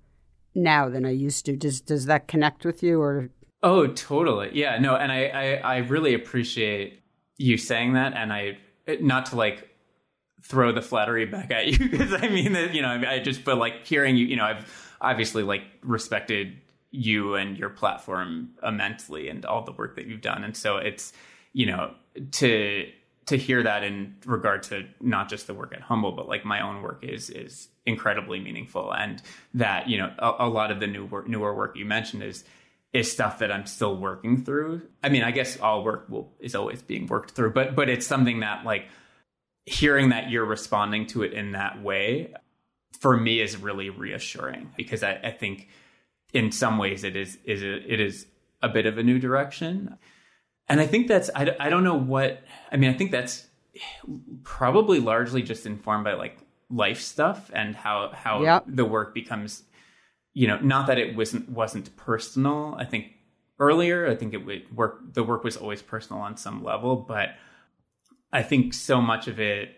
[0.54, 1.56] now than I used to.
[1.56, 3.30] Does does that connect with you or
[3.64, 4.50] Oh, totally.
[4.52, 7.02] Yeah, no, and I, I, I really appreciate
[7.38, 8.58] you saying that, and I
[9.00, 9.70] not to like
[10.42, 13.56] throw the flattery back at you because I mean that you know I just but
[13.56, 16.58] like hearing you, you know, I've obviously like respected
[16.94, 21.12] you and your platform immensely and all the work that you've done, and so it's
[21.52, 21.92] you know
[22.32, 22.88] to
[23.26, 26.60] to hear that in regard to not just the work at Humble, but like my
[26.60, 29.20] own work is is incredibly meaningful, and
[29.54, 32.44] that you know a, a lot of the new work, newer work you mentioned is
[32.92, 34.82] is stuff that I'm still working through.
[35.02, 38.06] I mean, I guess all work will is always being worked through, but but it's
[38.06, 38.86] something that like
[39.66, 42.32] hearing that you're responding to it in that way
[43.00, 45.68] for me is really reassuring because I, I think
[46.34, 48.26] in some ways it is is a, it is
[48.62, 49.96] a bit of a new direction,
[50.68, 52.90] and I think that's I, I don't know what I mean.
[52.90, 53.46] I think that's
[54.42, 56.38] probably largely just informed by like
[56.70, 58.64] life stuff and how how Yep.
[58.66, 59.62] the work becomes
[60.32, 63.06] you know not that it wasn't wasn't personal i think
[63.58, 67.30] earlier i think it would work the work was always personal on some level but
[68.32, 69.70] i think so much of it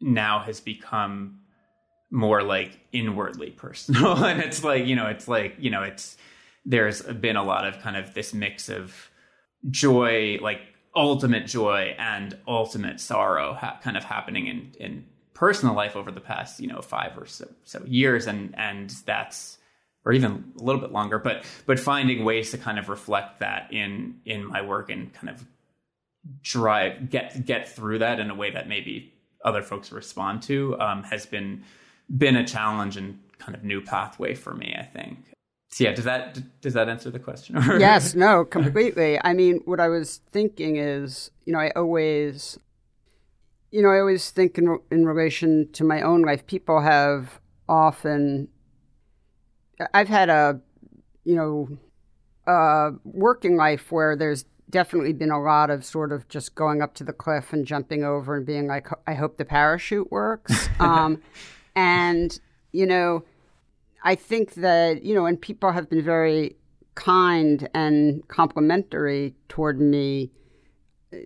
[0.00, 1.40] now has become
[2.10, 4.24] more like inwardly personal.
[4.24, 6.16] and it's like, you know, it's like, you know, it's
[6.64, 9.10] there's been a lot of kind of this mix of
[9.70, 10.60] joy, like
[10.94, 16.20] ultimate joy and ultimate sorrow ha- kind of happening in in personal life over the
[16.20, 19.58] past, you know, 5 or so, so years and and that's
[20.04, 23.72] or even a little bit longer, but but finding ways to kind of reflect that
[23.72, 25.44] in in my work and kind of
[26.42, 29.12] drive get get through that in a way that maybe
[29.44, 31.64] other folks respond to um, has been
[32.16, 34.74] been a challenge and kind of new pathway for me.
[34.78, 35.32] I think.
[35.70, 37.56] So yeah, does that does that answer the question?
[37.78, 39.18] yes, no, completely.
[39.22, 42.58] I mean, what I was thinking is, you know, I always,
[43.70, 46.46] you know, I always think in in relation to my own life.
[46.46, 48.48] People have often
[49.94, 50.60] I've had a,
[51.24, 51.68] you know,
[52.46, 56.94] a working life where there's definitely been a lot of sort of just going up
[56.94, 60.68] to the cliff and jumping over and being like, I hope the parachute works.
[60.80, 61.22] um,
[61.74, 62.38] and,
[62.72, 63.24] you know,
[64.02, 66.56] I think that, you know, and people have been very
[66.94, 70.30] kind and complimentary toward me
[71.12, 71.16] uh,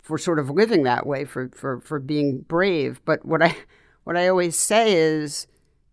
[0.00, 3.00] for sort of living that way, for, for, for being brave.
[3.04, 3.56] But what I,
[4.04, 5.46] what I always say is,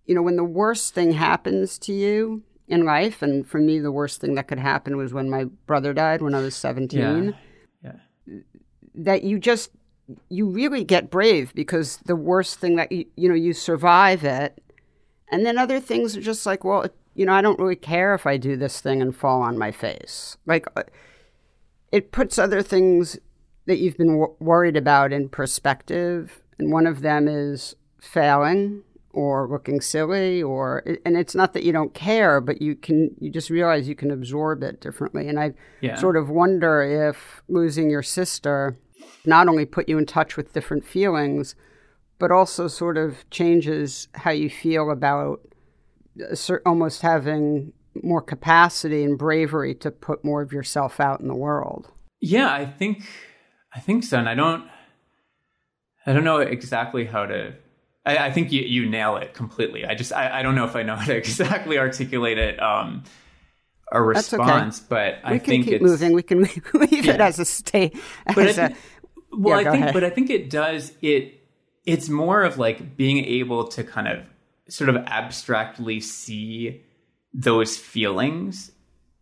[0.06, 3.92] you know, when the worst thing happens to you in life, and for me, the
[3.92, 7.00] worst thing that could happen was when my brother died when I was 17.
[7.84, 7.92] Yeah.
[8.28, 8.40] yeah.
[8.96, 9.72] That you just,
[10.30, 14.62] you really get brave because the worst thing that you, you know, you survive it.
[15.32, 18.26] And then other things are just like, well, you know, I don't really care if
[18.26, 20.38] I do this thing and fall on my face.
[20.46, 20.84] Like, uh,
[21.92, 23.18] it puts other things
[23.66, 26.42] that you've been w- worried about in perspective.
[26.58, 31.72] And one of them is failing or looking silly or and it's not that you
[31.72, 35.52] don't care but you can you just realize you can absorb it differently and i
[35.82, 35.96] yeah.
[35.96, 38.78] sort of wonder if losing your sister
[39.26, 41.56] not only put you in touch with different feelings
[42.18, 45.40] but also sort of changes how you feel about
[46.66, 47.72] almost having
[48.04, 51.92] more capacity and bravery to put more of yourself out in the world
[52.22, 53.04] yeah i think
[53.74, 54.68] i think so and i don't
[56.06, 57.54] i don't know exactly how to
[58.06, 59.86] I, I, think you, you nail it completely.
[59.86, 62.62] I just I, I don't know if I know how to exactly articulate it.
[62.62, 63.04] Um,
[63.92, 64.88] a response, okay.
[64.90, 66.14] but we I can keep it's, moving.
[66.14, 66.42] We can
[66.74, 67.14] leave yeah.
[67.14, 67.98] it as a state.
[68.34, 68.76] Think, a,
[69.32, 69.94] well, yeah, I think, ahead.
[69.94, 71.36] but I think it does it.
[71.86, 74.24] It's more of like being able to kind of
[74.68, 76.84] sort of abstractly see
[77.34, 78.72] those feelings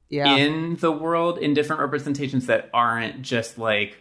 [0.09, 0.35] yeah.
[0.35, 3.97] in the world in different representations that aren't just like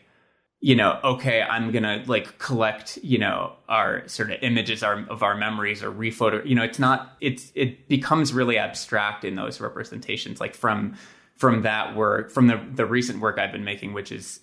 [0.61, 5.23] you know, okay, I'm gonna like collect, you know, our sort of images our, of
[5.23, 6.45] our memories or rephoto.
[6.47, 7.16] You know, it's not.
[7.21, 10.40] It's it becomes really abstract in those representations.
[10.40, 10.97] Like from
[11.37, 14.40] from that work, from the the recent work I've been making, which is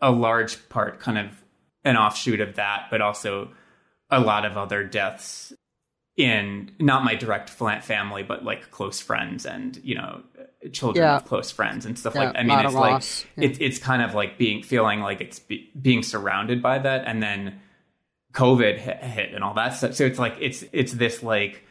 [0.00, 1.42] a, large part kind of
[1.84, 3.50] an offshoot of that, but also
[4.10, 5.52] a lot of other deaths
[6.16, 10.22] in not my direct family, but like close friends and you know
[10.72, 11.16] children yeah.
[11.16, 12.36] of close friends and stuff yeah, like.
[12.36, 13.02] I mean, it's like
[13.36, 13.50] yeah.
[13.50, 17.22] it, it's kind of like being feeling like it's be, being surrounded by that, and
[17.22, 17.60] then
[18.32, 19.94] COVID hit, hit and all that stuff.
[19.94, 21.62] So it's like it's it's this like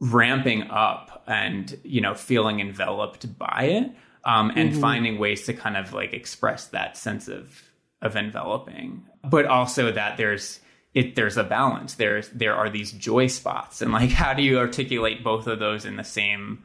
[0.00, 3.90] ramping up and you know feeling enveloped by it,
[4.24, 4.80] um, and mm-hmm.
[4.80, 7.62] finding ways to kind of like express that sense of
[8.00, 10.60] of enveloping, but also that there's
[10.94, 11.94] it there's a balance.
[11.94, 15.84] There's there are these joy spots, and like how do you articulate both of those
[15.84, 16.64] in the same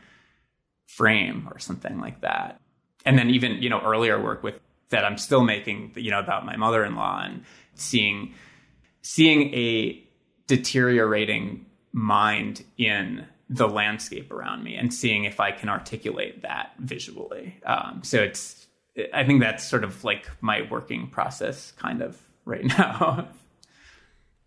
[0.86, 2.62] frame or something like that?
[3.06, 6.46] And then even you know earlier work with that I'm still making, you know, about
[6.46, 7.44] my mother-in-law and
[7.76, 8.34] seeing
[9.02, 10.04] seeing a
[10.48, 17.58] deteriorating mind in the landscape around me and seeing if I can articulate that visually.
[17.66, 18.68] Um, so it's
[19.14, 23.28] I think that's sort of like my working process kind of right now.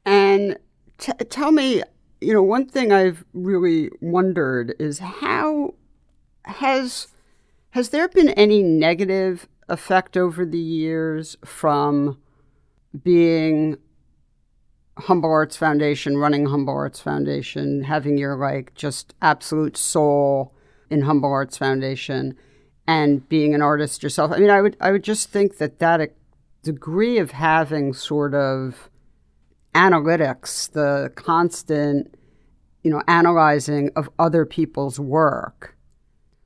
[0.05, 0.59] And
[0.99, 1.83] t- tell me,
[2.21, 5.75] you know, one thing I've really wondered is how
[6.45, 7.09] has
[7.71, 12.19] has there been any negative effect over the years from
[13.03, 13.77] being
[15.01, 20.55] Humble Arts Foundation, running Humble Arts Foundation, having your like just absolute soul
[20.89, 22.37] in Humble Arts Foundation,
[22.87, 24.33] and being an artist yourself?
[24.33, 26.07] I mean, I would I would just think that that uh,
[26.63, 28.91] degree of having sort of
[29.75, 32.15] analytics, the constant,
[32.83, 35.77] you know, analyzing of other people's work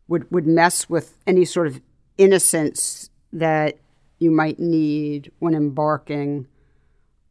[0.08, 1.80] would, would mess with any sort of
[2.18, 3.78] innocence that
[4.18, 6.46] you might need when embarking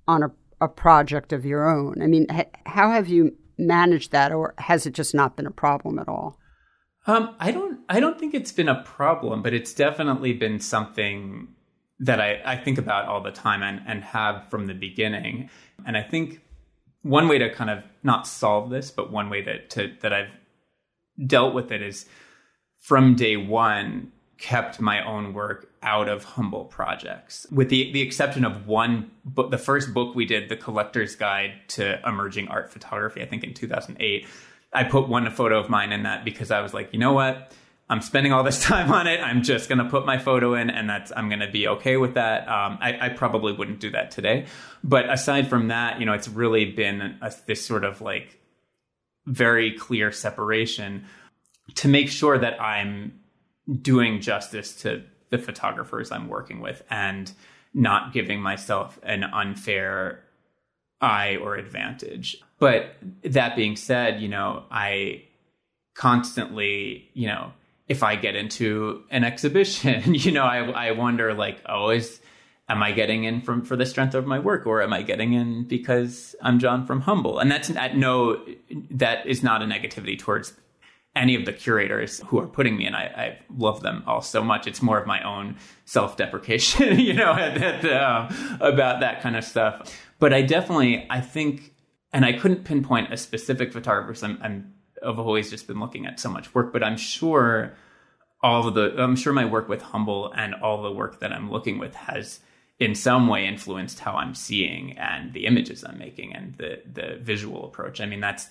[0.07, 0.31] on a,
[0.63, 2.01] a project of your own.
[2.01, 5.51] I mean, ha- how have you managed that, or has it just not been a
[5.51, 6.39] problem at all?
[7.05, 7.81] Um, I don't.
[7.89, 11.49] I don't think it's been a problem, but it's definitely been something
[11.99, 15.49] that I, I think about all the time and, and have from the beginning.
[15.85, 16.41] And I think
[17.01, 20.31] one way to kind of not solve this, but one way that to, that I've
[21.25, 22.05] dealt with it is
[22.79, 24.11] from day one
[24.43, 29.49] kept my own work out of humble projects with the the exception of one book
[29.51, 33.53] the first book we did the collector's guide to emerging art photography i think in
[33.53, 34.27] 2008
[34.73, 37.53] i put one photo of mine in that because i was like you know what?
[37.89, 39.19] I'm spending all this time on it.
[39.21, 41.95] I'm just going to put my photo in and that's i'm going to be okay
[41.95, 42.41] with that.
[42.49, 44.47] Um, I, I, probably wouldn't do that today.
[44.83, 48.41] But aside from that you know it's really been a, this sort of like
[49.25, 51.05] very clear separation
[51.75, 53.22] to make sure that i'm
[53.81, 57.31] doing justice to the photographers I'm working with and
[57.73, 60.23] not giving myself an unfair
[61.01, 62.37] eye or advantage.
[62.59, 65.23] But that being said, you know, I
[65.95, 67.51] constantly, you know,
[67.87, 72.21] if I get into an exhibition, you know, I I wonder like, oh, is
[72.69, 75.33] am I getting in from for the strength of my work, or am I getting
[75.33, 77.39] in because I'm Jon from Humble?
[77.39, 78.43] And that's at no,
[78.91, 80.53] that is not a negativity towards
[81.15, 82.95] any of the curators who are putting me in.
[82.95, 84.65] I, I love them all so much.
[84.65, 89.99] It's more of my own self deprecation, you know, uh, about that kind of stuff.
[90.19, 91.73] But I definitely, I think,
[92.11, 94.25] and I couldn't pinpoint a specific photographer.
[94.25, 94.73] I'm, I'm,
[95.05, 97.75] I've always just been looking at so much work, but I'm sure
[98.41, 101.51] all of the, I'm sure my work with Humble and all the work that I'm
[101.51, 102.39] looking with has
[102.79, 107.17] in some way influenced how I'm seeing and the images I'm making and the the
[107.21, 108.01] visual approach.
[108.01, 108.49] I mean, that's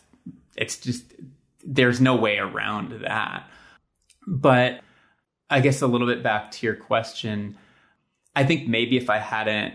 [0.56, 1.12] it's just
[1.64, 3.48] there's no way around that.
[4.26, 4.80] But
[5.50, 7.56] I guess a little bit back to your question,
[8.34, 9.74] I think maybe if I hadn't,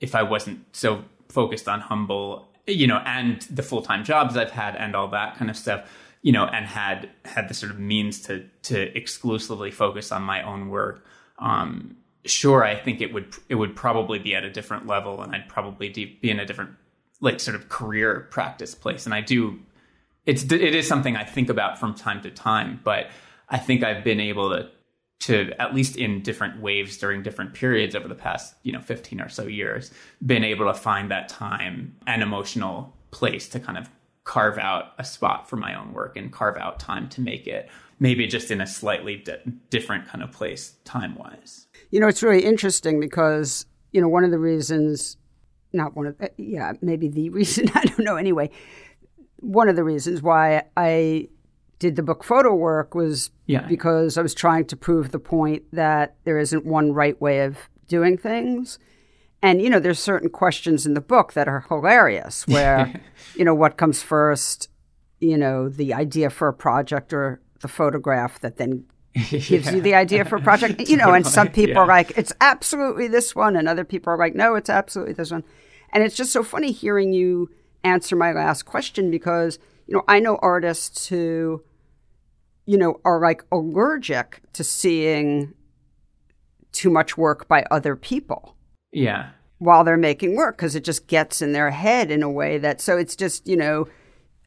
[0.00, 4.50] if I wasn't so focused on humble, you know, and the full time jobs I've
[4.50, 5.90] had and all that kind of stuff,
[6.22, 10.42] you know, and had had the sort of means to to exclusively focus on my
[10.42, 11.04] own work,
[11.38, 15.34] um, sure, I think it would it would probably be at a different level, and
[15.34, 16.70] I'd probably be in a different
[17.20, 19.06] like sort of career practice place.
[19.06, 19.58] And I do
[20.26, 23.06] it's it is something I think about from time to time, but
[23.48, 24.68] I think I've been able to
[25.18, 29.20] to at least in different waves during different periods over the past you know 15
[29.20, 29.90] or so years
[30.24, 33.88] been able to find that time and emotional place to kind of
[34.24, 37.70] carve out a spot for my own work and carve out time to make it
[37.98, 42.22] maybe just in a slightly di- different kind of place time wise you know it's
[42.22, 45.16] really interesting because you know one of the reasons
[45.72, 48.50] not one of eh, yeah maybe the reason i don't know anyway
[49.40, 51.28] one of the reasons why I
[51.78, 53.66] did the book photo work was yeah.
[53.66, 57.58] because I was trying to prove the point that there isn't one right way of
[57.86, 58.78] doing things.
[59.42, 63.00] And you know, there's certain questions in the book that are hilarious where,
[63.34, 64.70] you know, what comes first,
[65.20, 68.84] you know, the idea for a project or the photograph that then
[69.30, 69.70] gives yeah.
[69.72, 70.80] you the idea for a project.
[70.88, 71.16] You know, totally.
[71.18, 71.80] and some people yeah.
[71.80, 75.30] are like, it's absolutely this one, and other people are like, no, it's absolutely this
[75.30, 75.44] one.
[75.90, 77.50] And it's just so funny hearing you
[77.86, 81.62] answer my last question because you know I know artists who
[82.66, 85.54] you know are like allergic to seeing
[86.76, 88.54] too much work by other people.
[88.92, 89.30] Yeah.
[89.58, 92.80] While they're making work because it just gets in their head in a way that
[92.80, 93.88] so it's just, you know,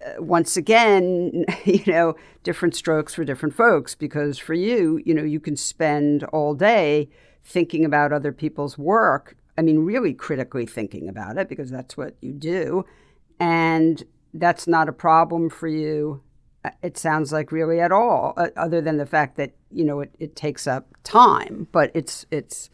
[0.06, 5.24] uh, once again, you know, different strokes for different folks because for you, you know,
[5.24, 7.10] you can spend all day
[7.44, 9.36] thinking about other people's work.
[9.58, 12.86] I mean, really critically thinking about it because that's what you do
[13.40, 16.22] and that's not a problem for you
[16.66, 20.02] uh, it sounds like really at all uh, other than the fact that you know
[20.02, 22.70] it, it takes up time but it's it's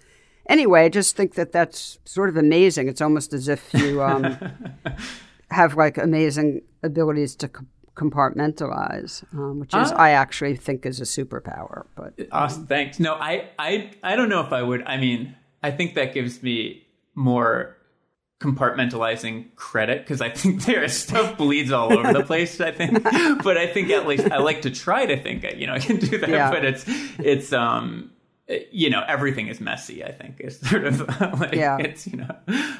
[0.49, 2.87] anyway i just think that that's sort of amazing.
[2.87, 4.37] It's almost as if you um,
[5.51, 7.49] have like amazing abilities to
[7.95, 12.99] compartmentalize um, which is uh, i actually think is a superpower but awesome um, thanks.
[12.99, 16.43] No I, I i don't know if i would i mean i think that gives
[16.43, 17.74] me more
[18.39, 22.59] compartmentalizing credit because I think their stuff bleeds all over the place.
[22.59, 23.03] I think,
[23.43, 25.97] but I think at least I like to try to think you know I can
[25.97, 26.29] do that.
[26.29, 26.49] Yeah.
[26.49, 26.85] But it's
[27.19, 28.11] it's um
[28.71, 30.03] you know everything is messy.
[30.03, 30.99] I think is sort of
[31.39, 31.77] like yeah.
[31.77, 32.35] it's you know,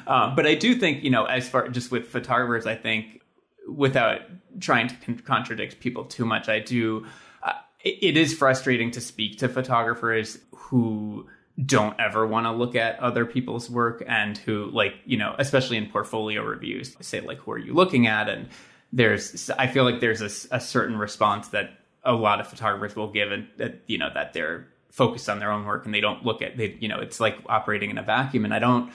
[0.06, 3.22] um, but I do think you know as far just with photographers, I think
[3.68, 4.20] without
[4.60, 7.06] trying to con- contradict people too much, I do.
[7.42, 11.26] Uh, it, it is frustrating to speak to photographers who
[11.64, 15.76] don't ever want to look at other people's work and who like you know especially
[15.76, 18.48] in portfolio reviews say like who are you looking at and
[18.92, 23.10] there's i feel like there's a, a certain response that a lot of photographers will
[23.10, 26.24] give and that you know that they're focused on their own work and they don't
[26.24, 28.90] look at they you know it's like operating in a vacuum and i don't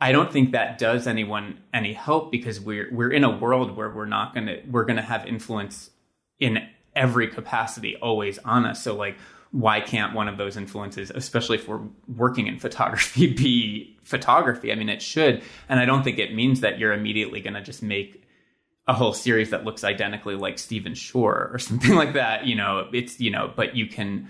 [0.00, 3.88] I don't think that does anyone any help because we're we're in a world where
[3.88, 5.90] we're not gonna we're gonna have influence
[6.38, 8.82] in every capacity always on us.
[8.82, 9.16] So like
[9.56, 11.80] why can't one of those influences, especially if we're
[12.14, 14.70] working in photography, be photography?
[14.70, 15.42] I mean, it should.
[15.70, 18.22] And I don't think it means that you're immediately going to just make
[18.86, 22.46] a whole series that looks identically like Stephen Shore or something like that.
[22.46, 24.28] You know, it's you know, but you can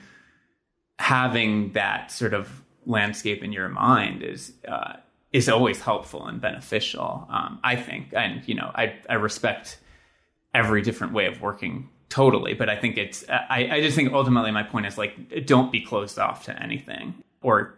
[1.00, 4.94] having that sort of landscape in your mind is uh,
[5.32, 7.26] is always helpful and beneficial.
[7.28, 9.80] Um, I think, and you know, I I respect
[10.54, 14.50] every different way of working totally, but I think it's I I just think ultimately
[14.50, 17.74] my point is like don't be closed off to anything, or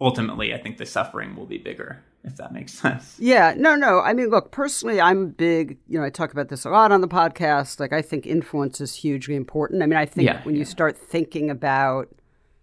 [0.00, 3.16] ultimately I think the suffering will be bigger if that makes sense.
[3.18, 4.00] Yeah, no, no.
[4.00, 7.00] I mean, look, personally, I'm big, you know, I talk about this a lot on
[7.00, 7.80] the podcast.
[7.80, 9.82] Like, I think influence is hugely important.
[9.82, 10.60] I mean, I think yeah, when yeah.
[10.60, 12.08] you start thinking about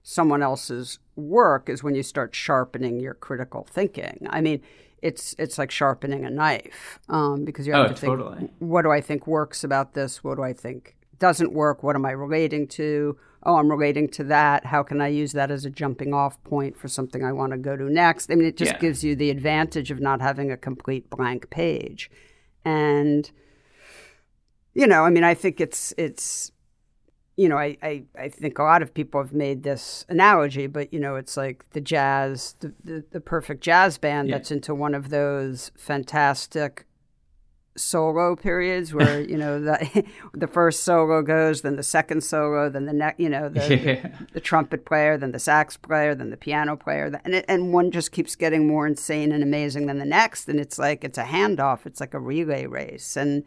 [0.03, 4.27] someone else's work is when you start sharpening your critical thinking.
[4.29, 4.61] I mean,
[5.05, 8.49] it's it's like sharpening a knife um, because you have oh, to think, totally.
[8.59, 10.23] what do I think works about this?
[10.23, 11.83] What do I think doesn't work?
[11.83, 13.17] What am I relating to?
[13.43, 14.65] Oh, I'm relating to that.
[14.65, 17.59] How can I use that as a jumping off point for something I want to
[17.59, 18.31] go to next?
[18.31, 18.79] I mean, it just yeah.
[18.79, 22.09] gives you the advantage of not having a complete blank page.
[22.65, 23.29] And
[24.73, 26.51] you know, I mean, I think it's it's
[27.37, 30.93] you know, I, I, I think a lot of people have made this analogy, but
[30.93, 34.37] you know, it's like the jazz, the, the, the perfect jazz band yeah.
[34.37, 36.85] that's into one of those fantastic
[37.77, 42.85] solo periods where you know the the first solo goes, then the second solo, then
[42.85, 43.93] the next, you know, the, yeah.
[43.95, 47.73] the, the, trumpet player, then the sax player, then the piano player, and it, and
[47.73, 51.17] one just keeps getting more insane and amazing than the next, and it's like it's
[51.17, 53.43] a handoff, it's like a relay race, and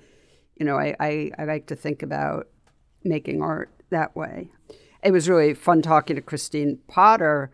[0.57, 2.49] you know, I, I, I like to think about
[3.05, 4.51] making art that way.
[5.03, 7.51] It was really fun talking to Kristine Potter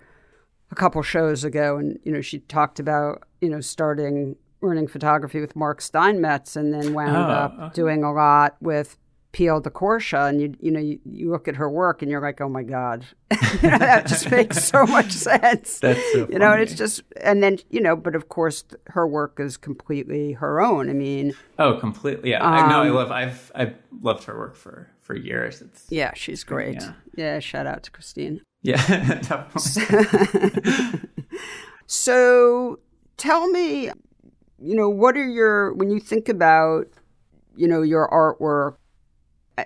[0.70, 5.40] a couple shows ago, and you know she talked about you know starting learning photography
[5.40, 7.74] with Mark Steinmetz, and then wound oh, up okay.
[7.74, 8.96] doing a lot with
[9.32, 9.60] P.L.
[9.60, 12.48] diCorcia, and you you know you, you, look at her work and you're like, oh
[12.48, 13.04] my god,
[13.62, 15.80] that just makes so much sense.
[15.80, 19.06] That's so you know, and it's just and then you know, but of course her
[19.06, 20.88] work is completely her own.
[20.88, 22.30] I mean, oh, completely.
[22.30, 22.82] Yeah, um, I know.
[22.82, 23.10] I love.
[23.10, 25.62] I've I've loved her work for for years.
[25.62, 26.80] It's yeah, she's great.
[26.80, 28.40] Yeah, yeah shout out to Kristine.
[28.62, 29.20] Yeah,
[31.86, 32.80] so
[33.16, 33.90] tell me,
[34.58, 36.88] you know, what are your when you think about
[37.56, 38.76] you know your artwork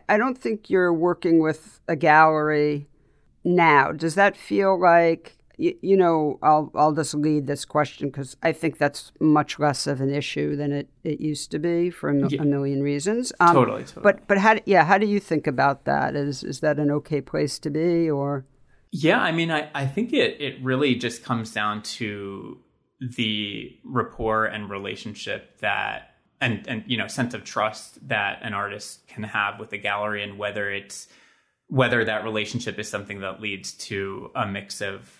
[0.08, 2.88] I don't think you're working with a gallery
[3.44, 3.92] now.
[3.92, 6.38] Does that feel like you, you know?
[6.42, 10.56] I'll I'll just lead this question because I think that's much less of an issue
[10.56, 12.42] than it, it used to be for a, yeah.
[12.42, 13.32] a million reasons.
[13.40, 14.02] Um, totally, totally.
[14.02, 16.16] But but how yeah how do you think about that?
[16.16, 18.46] Is is that an okay place to be or?
[18.90, 22.58] Yeah, I mean, I, I think it it really just comes down to
[23.00, 29.06] the rapport and relationship that and and you know sense of trust that an artist
[29.08, 31.08] can have with a gallery and whether it's
[31.68, 35.17] whether that relationship is something that leads to a mix of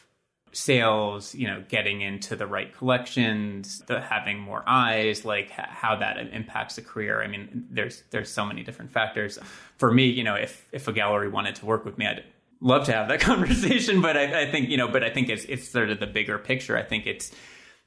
[0.53, 6.19] sales you know getting into the right collections the having more eyes like how that
[6.33, 7.23] impacts the career.
[7.23, 9.39] I mean there's there's so many different factors.
[9.77, 12.25] For me you know if if a gallery wanted to work with me i'd
[12.61, 15.45] love to have that conversation but i, I think you know but i think it's
[15.45, 16.77] it's sort of the bigger picture.
[16.77, 17.31] I think it's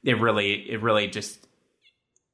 [0.04, 1.46] it really it really just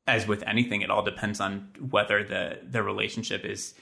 [0.06, 3.74] as with anything, it all depends on whether the the relationship is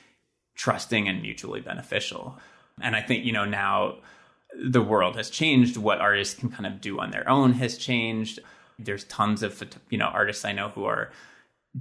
[0.57, 2.39] trusting and mutually beneficial.
[2.81, 3.99] And I think you know now
[4.65, 5.77] the world has changed.
[5.77, 8.41] What artists can kind of do on their own has changed.
[8.79, 11.11] There's tons of you know artists I know who are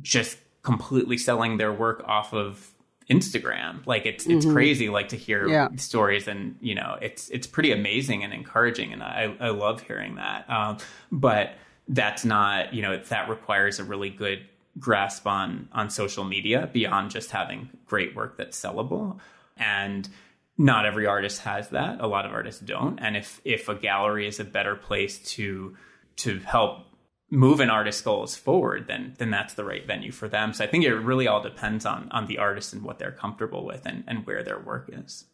[0.01, 2.71] just completely selling their work off of
[3.09, 3.85] Instagram.
[3.85, 4.53] Like it's it's mm-hmm.
[4.53, 5.69] crazy like to hear yeah.
[5.77, 10.15] stories and you know it's it's pretty amazing and encouraging and I I love hearing
[10.15, 10.49] that.
[10.49, 10.77] Um,
[11.11, 11.53] but
[11.87, 14.39] that's not you know that requires a really good
[14.79, 19.19] grasp on on social media beyond just having great work that's sellable
[19.57, 20.09] and
[20.57, 21.99] not every artist has that.
[21.99, 22.99] A lot of artists don't.
[22.99, 25.75] And if if a gallery is a better place to
[26.17, 26.85] to help
[27.29, 30.53] move an artist's goals forward then then that's the right venue for them.
[30.53, 33.65] So i think it really all depends on on the artist and what they're comfortable
[33.65, 35.25] with and and where their work is.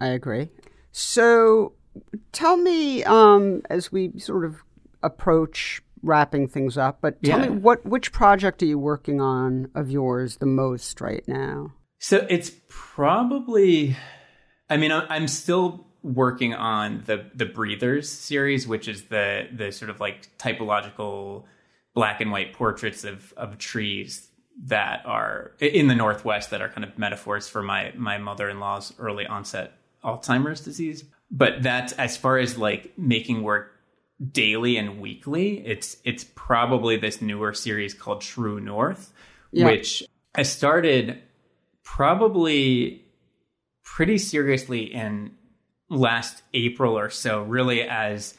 [0.00, 0.48] I agree.
[0.92, 1.74] So
[2.32, 4.62] tell me um as we sort of
[5.02, 7.48] approach wrapping things up, but tell yeah.
[7.48, 11.72] me what which project are you working on of yours the most right now?
[11.98, 13.96] So it's probably,
[14.68, 19.90] I mean, I'm still working on the the Breathers series, which is the the sort
[19.90, 21.44] of like typological
[21.94, 24.28] black and white portraits of of trees
[24.64, 28.60] that are in the Northwest that are kind of metaphors for my my mother in
[28.60, 29.72] law's early onset
[30.04, 31.04] Alzheimer's disease.
[31.30, 33.72] But that's as far as like making work
[34.32, 35.66] daily and weekly.
[35.66, 39.12] It's it's probably this newer series called True North,
[39.50, 39.66] yeah.
[39.66, 40.04] which
[40.34, 41.22] I started
[41.82, 43.05] probably
[43.96, 45.30] pretty seriously in
[45.88, 48.34] last April or so, really as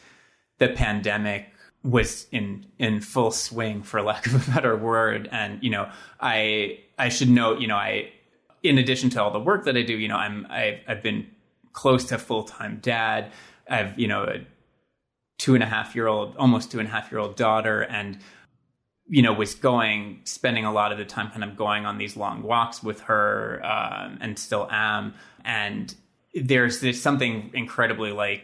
[0.59, 1.47] the pandemic
[1.83, 5.27] was in in full swing for lack of a better word.
[5.31, 5.89] And you know
[6.19, 8.11] i i should note you know i
[8.61, 11.25] in addition to all the work that i do you know i'm i've, I've been
[11.73, 13.31] close to full-time dad.
[13.67, 14.45] I've you know a
[15.39, 17.81] two and a half year old almost two and a half year old daughter.
[17.81, 18.19] And
[19.09, 22.17] you know was going spending a lot of the time kind of going on these
[22.17, 25.13] long walks with her um, and still am
[25.45, 25.95] and
[26.33, 28.43] there's this something incredibly like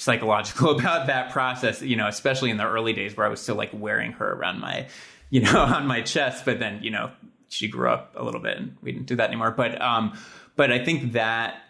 [0.00, 3.54] psychological about that process, you know, especially in the early days where I was still
[3.54, 4.88] like wearing her around my,
[5.28, 6.44] you know, on my chest.
[6.44, 7.10] But then, you know,
[7.48, 9.50] she grew up a little bit and we didn't do that anymore.
[9.50, 10.18] But, um,
[10.56, 11.62] but I think that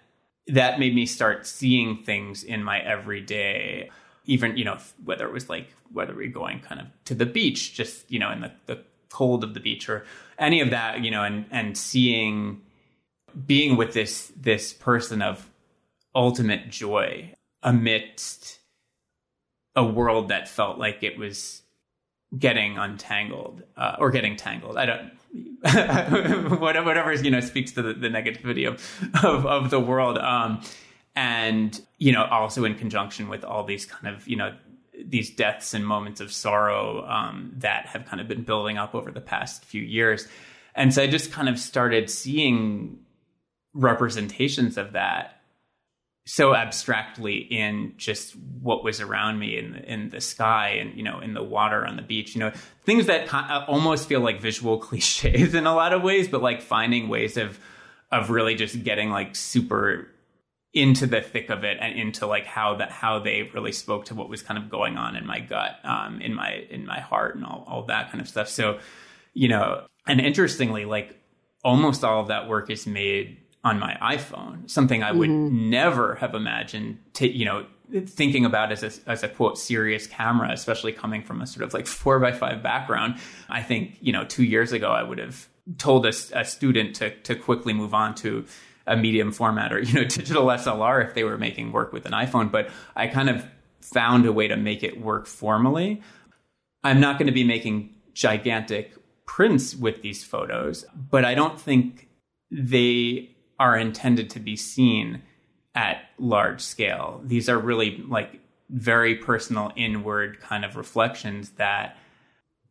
[0.46, 3.90] that made me start seeing things in my everyday,
[4.30, 7.26] even, you know, whether it was like, whether we are going kind of to the
[7.26, 8.78] beach, just, you know, in the, the
[9.08, 10.04] cold of the beach or
[10.38, 12.60] any of that, you know, and, and seeing,
[13.46, 15.50] being with this, this person of
[16.14, 18.60] ultimate joy amidst
[19.74, 21.62] a world that felt like it was
[22.38, 24.76] getting untangled uh, or getting tangled.
[24.76, 25.10] I don't
[26.60, 28.82] whatever you know speaks to the, the negativity of,
[29.24, 30.18] of, of the world.
[30.18, 30.62] Um,
[31.16, 34.54] and you know also in conjunction with all these kind of you know
[35.04, 39.10] these deaths and moments of sorrow um, that have kind of been building up over
[39.10, 40.26] the past few years.
[40.74, 42.98] And so I just kind of started seeing
[43.72, 45.36] representations of that
[46.26, 51.02] so abstractly in just what was around me in the, in the sky and you
[51.02, 52.52] know in the water on the beach you know
[52.84, 56.60] things that uh, almost feel like visual cliches in a lot of ways but like
[56.60, 57.58] finding ways of
[58.12, 60.08] of really just getting like super
[60.72, 64.14] into the thick of it and into like how that how they really spoke to
[64.14, 67.34] what was kind of going on in my gut um in my in my heart
[67.34, 68.78] and all, all that kind of stuff so
[69.34, 71.18] you know and interestingly like
[71.64, 75.70] almost all of that work is made on my iPhone, something I would mm-hmm.
[75.70, 77.66] never have imagined to, you know,
[78.06, 81.74] thinking about as a, as a quote serious camera, especially coming from a sort of
[81.74, 83.16] like four by five background.
[83.48, 85.46] I think, you know, two years ago, I would have
[85.76, 88.46] told a, a student to, to quickly move on to
[88.90, 92.12] a medium format or, you know, digital SLR if they were making work with an
[92.12, 92.50] iPhone.
[92.50, 93.46] But I kind of
[93.80, 96.02] found a way to make it work formally.
[96.84, 102.08] I'm not going to be making gigantic prints with these photos, but I don't think
[102.50, 105.22] they are intended to be seen
[105.74, 107.20] at large scale.
[107.24, 111.96] These are really like very personal inward kind of reflections that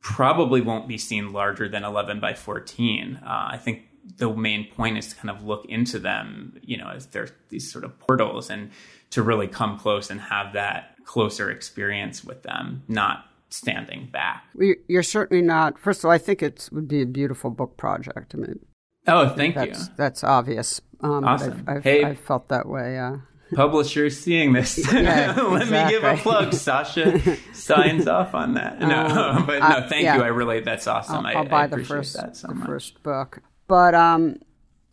[0.01, 3.19] probably won't be seen larger than 11 by 14.
[3.21, 3.83] Uh, I think
[4.17, 7.71] the main point is to kind of look into them, you know, as they're these
[7.71, 8.71] sort of portals and
[9.11, 14.43] to really come close and have that closer experience with them, not standing back.
[14.87, 15.79] You're certainly not.
[15.79, 18.35] First of all, I think it would be a beautiful book project.
[18.35, 18.59] I mean,
[19.07, 19.93] Oh, thank that's, you.
[19.97, 20.81] That's obvious.
[21.01, 21.63] Um, awesome.
[21.67, 22.99] I've, I've, hey, I've felt that way.
[22.99, 23.17] Uh,
[23.55, 24.77] publishers seeing this.
[24.93, 25.95] Yeah, Let exactly.
[25.95, 26.53] me give a plug.
[26.53, 28.79] Sasha signs off on that.
[28.79, 30.17] No, um, but no, thank yeah.
[30.17, 30.23] you.
[30.23, 31.25] I really, that's awesome.
[31.25, 33.41] I'll, I'll I, buy I the first, that so the first book.
[33.69, 34.35] But, um,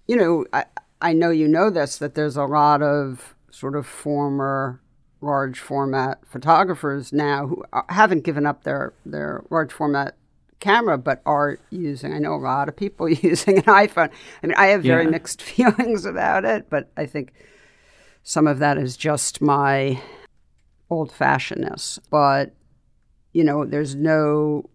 [0.06, 0.66] you know, I,
[1.00, 4.80] I know you know this, that there's a lot of sort of former
[5.22, 10.14] large format photographers now who haven't given up their, their large format
[10.60, 12.12] camera, but are using.
[12.12, 14.10] I know a lot of people using an iPhone.
[14.42, 15.10] I mean, I have very Yeah.
[15.10, 17.32] mixed feelings about it, but I think
[18.22, 20.00] some of that is just my
[20.90, 21.98] old fashionedness.
[22.10, 22.52] But
[23.32, 24.68] you know, there's no.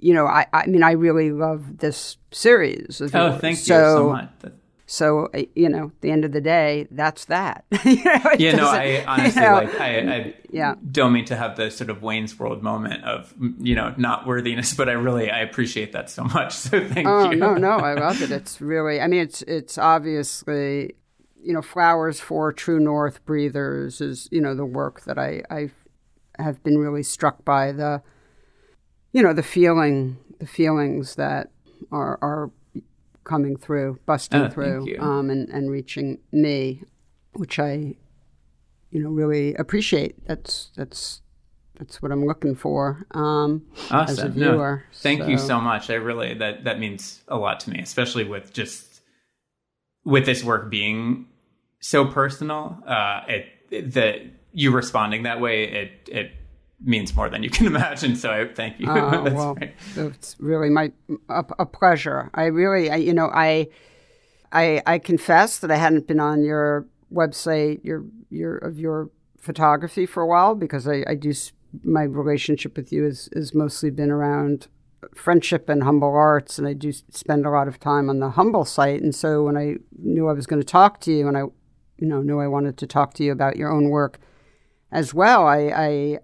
[0.00, 3.00] You know, I, I mean, I really love this series.
[3.00, 4.30] Of Oh, thank you so much.
[4.40, 4.52] That-
[4.86, 7.64] So, uh, you know, at the end of the day, that's that.
[7.84, 9.80] you know, Yeah, no, I honestly you know, like.
[9.80, 10.74] I, I Yeah.
[10.90, 14.74] don't mean to have the sort of Wayne's World moment of you know not worthiness,
[14.74, 16.54] but I really I appreciate that so much.
[16.66, 17.36] So thank Oh you.
[17.36, 18.32] no, no, I love it.
[18.32, 19.00] It's really.
[19.00, 20.94] I mean, it's it's obviously,
[21.40, 25.70] you know, flowers for True North breathers is you know the work that I I
[26.42, 28.02] have been really struck by the,
[29.12, 31.50] you know, the feeling the feelings that
[31.92, 32.50] are are
[33.24, 36.82] coming through, busting Oh, through, um, and and reaching me,
[37.34, 37.94] which I,
[38.90, 40.24] you know, really appreciate.
[40.26, 41.20] That's that's
[41.78, 44.38] that's what I'm looking for um, as a Awesome.
[44.38, 44.84] No, viewer.
[44.94, 45.88] thank you so much.
[45.90, 49.00] I really that that means a lot to me, especially with just
[50.04, 51.26] with this work being
[51.80, 52.78] so personal.
[52.86, 54.16] Uh, it, it that
[54.52, 56.32] you responding that way, it it
[56.82, 58.16] means more than you can imagine.
[58.16, 58.86] So I thank you.
[58.88, 59.72] Oh, that's well, great.
[59.96, 60.92] it's really my
[61.28, 62.30] a, a pleasure.
[62.34, 63.68] I really, I, you know, I,
[64.52, 70.06] I, I confess that I hadn't been on your website, your your of your photography
[70.06, 71.32] for a while because I, I do
[71.82, 74.68] my relationship with you has is mostly been around
[75.14, 78.64] friendship and humble arts, and I do spend a lot of time on the humble
[78.64, 79.02] site.
[79.02, 81.42] And so when I knew I was going to talk to you, and I,
[81.98, 84.18] you know, knew I wanted to talk to you about your own work
[84.92, 86.18] as well, I, I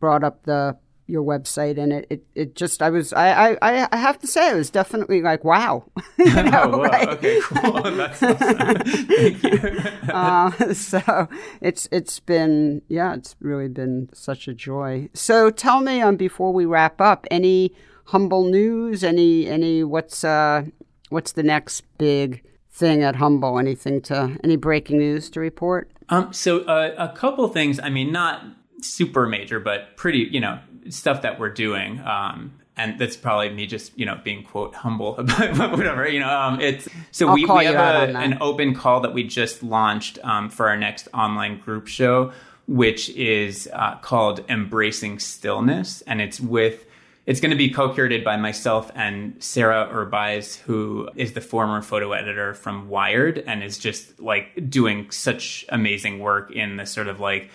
[0.00, 0.76] brought up the
[1.06, 4.50] your website and it, it, it just I was I, I I have to say
[4.50, 5.84] I was definitely like wow.
[6.18, 7.08] you know, oh, right?
[7.08, 7.82] Okay, cool.
[7.82, 8.78] That's awesome.
[8.78, 9.82] Thank you.
[10.12, 11.28] uh, so
[11.60, 15.08] it's it's been yeah it's really been such a joy.
[15.12, 17.74] So tell me um before we wrap up any
[18.06, 20.64] humble news any any what's uh
[21.10, 25.90] what's the next big thing at Humble anything to any breaking news to report?
[26.08, 28.42] Um so uh, a couple things I mean not
[28.84, 30.58] super major but pretty you know
[30.90, 32.00] stuff that we're doing.
[32.00, 36.28] Um, and that's probably me just you know being quote humble about whatever you know
[36.28, 40.50] um, it's so we, we have a, an open call that we just launched um,
[40.50, 42.32] for our next online group show
[42.66, 46.86] which is uh, called embracing stillness and it's with
[47.26, 52.12] it's going to be co-curated by myself and Sara Urbaez who is the former photo
[52.12, 57.20] editor from wired and is just like doing such amazing work in the sort of
[57.20, 57.50] like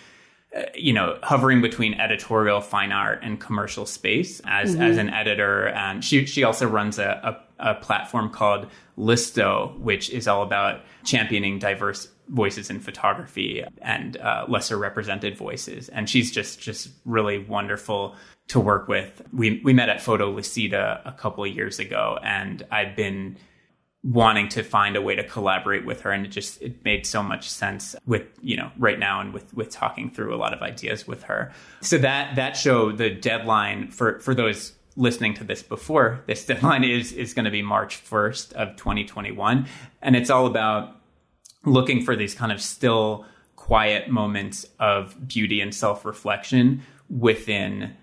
[0.74, 4.82] you know, hovering between editorial, fine art, and commercial space as mm-hmm.
[4.82, 5.68] as an editor.
[5.70, 10.82] And she she also runs a, a, a platform called Listo, which is all about
[11.04, 15.90] championing diverse voices in photography and uh, lesser represented voices.
[15.90, 18.16] And she's just just really wonderful
[18.48, 19.22] to work with.
[19.32, 23.38] We we met at Photolucida a couple of years ago, and I've been
[24.04, 27.22] wanting to find a way to collaborate with her and it just it made so
[27.22, 30.62] much sense with you know right now and with with talking through a lot of
[30.62, 31.52] ideas with her.
[31.82, 36.84] So that that show the deadline for for those listening to this before this deadline
[36.84, 39.68] is is going to be March 1st of 2021
[40.02, 40.96] and it's all about
[41.66, 43.26] looking for these kind of still
[43.58, 47.94] quiet moments of beauty and self-reflection within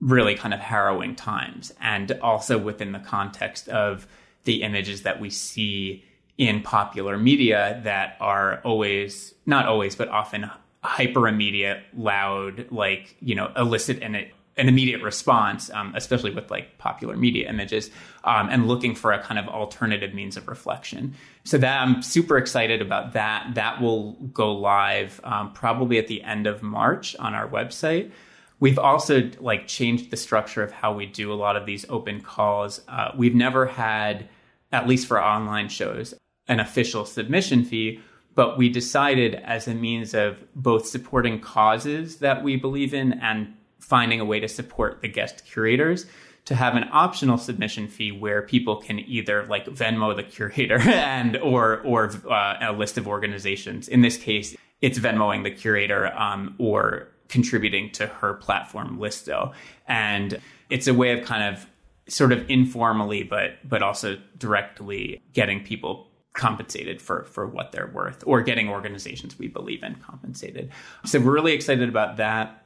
[0.00, 4.06] really kind of harrowing times and also within the context of
[4.44, 6.04] the images that we see
[6.36, 10.50] in popular media that are always not always but often
[10.82, 14.14] hyper immediate loud like you know elicit an,
[14.56, 17.90] an immediate response um, especially with like popular media images
[18.24, 21.14] um, and looking for a kind of alternative means of reflection.
[21.44, 23.54] So that i'm super excited about that.
[23.54, 28.10] That will go live um, probably at the end of march on our website.
[28.60, 32.20] We've also like changed the structure of how we do a lot of these open
[32.20, 32.80] calls.
[32.88, 34.28] Uh, we've never had
[34.74, 36.14] at least for online shows,
[36.48, 38.00] an official submission fee.
[38.34, 43.54] But we decided as a means of both supporting causes that we believe in and
[43.78, 46.06] finding a way to support the guest curators
[46.46, 51.36] to have an optional submission fee where people can either like Venmo the curator and
[51.36, 53.88] or or uh, a list of organizations.
[53.88, 59.52] In this case, it's Venmoing the curator um, or contributing to her platform Listo,
[59.86, 61.66] and it's a way of kind of
[62.08, 68.22] sort of informally, but but also directly getting people compensated for for what they're worth,
[68.26, 70.70] or getting organizations we believe in compensated.
[71.04, 72.64] So we're really excited about that.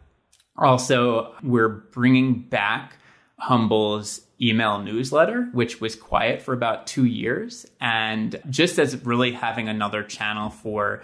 [0.57, 2.97] Also, we're bringing back
[3.39, 9.69] Humble's email newsletter, which was quiet for about two years, and just as really having
[9.69, 11.03] another channel for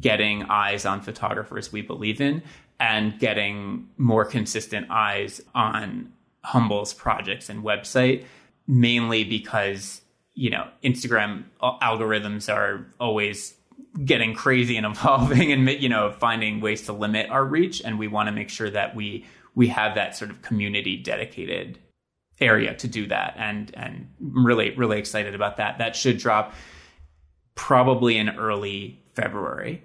[0.00, 2.42] getting eyes on photographers we believe in
[2.78, 6.12] and getting more consistent eyes on
[6.44, 8.24] Humble's projects and website,
[8.66, 10.00] mainly because,
[10.34, 13.54] you know, Instagram algorithms are always
[14.04, 17.82] getting crazy and evolving and, you know, finding ways to limit our reach.
[17.84, 19.24] And we want to make sure that we,
[19.54, 21.78] we have that sort of community dedicated
[22.40, 23.34] area to do that.
[23.36, 25.78] And, and I'm really, really excited about that.
[25.78, 26.54] That should drop
[27.54, 29.84] probably in early February.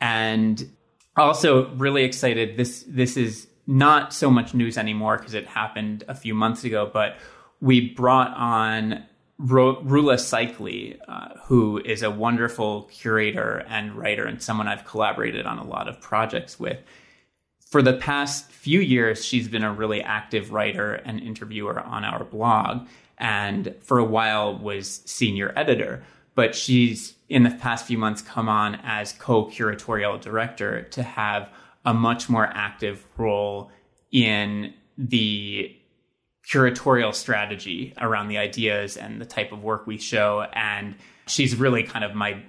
[0.00, 0.70] And
[1.16, 2.56] also really excited.
[2.56, 6.90] This, this is not so much news anymore because it happened a few months ago,
[6.92, 7.18] but
[7.60, 9.04] we brought on
[9.38, 15.58] Roula Seikaly, uh, who is a wonderful curator and writer and someone I've collaborated on
[15.58, 16.78] a lot of projects with.
[17.60, 22.24] For the past few years, she's been a really active writer and interviewer on our
[22.24, 22.88] blog,
[23.18, 26.02] and for a while was senior editor.
[26.34, 31.50] But she's in the past few months come on as co-curatorial director to have
[31.88, 33.70] a much more active role
[34.12, 35.74] in the
[36.46, 40.46] curatorial strategy around the ideas and the type of work we show.
[40.52, 42.42] And she's really kind of my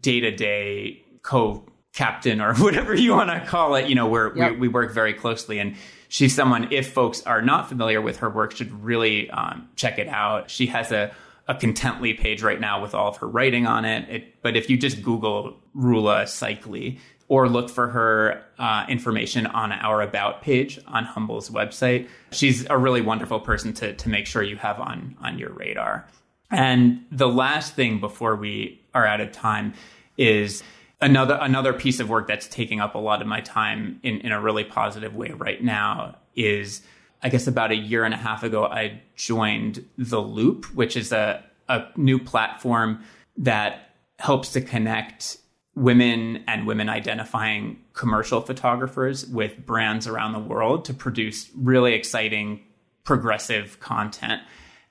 [0.00, 3.86] day to day co captain or whatever you want to call it.
[3.86, 4.52] You know, where yep.
[4.52, 5.58] we, we, work very closely.
[5.58, 5.76] And
[6.08, 10.08] she's someone, if folks are not familiar with her work, should really um, check it
[10.08, 10.50] out.
[10.50, 11.14] She has a,
[11.48, 14.08] a Contently page right now with all of her writing on it.
[14.08, 16.98] it but if you just Google Roula Seikaly,
[17.28, 22.08] or look for her uh, information on our About page on Humble's website.
[22.30, 26.06] She's a really wonderful person to, to make sure you have on, on your radar.
[26.50, 29.74] And the last thing before we are out of time
[30.16, 30.62] is
[31.00, 34.32] another another piece of work that's taking up a lot of my time in, in
[34.32, 36.82] a really positive way right now is
[37.22, 41.12] I guess about a year and a half ago, I joined The Luupe, which is
[41.12, 43.02] a, a new platform
[43.38, 45.38] that helps to connect
[45.76, 52.64] women and women identifying commercial photographers with brands around the world to produce really exciting
[53.04, 54.42] progressive content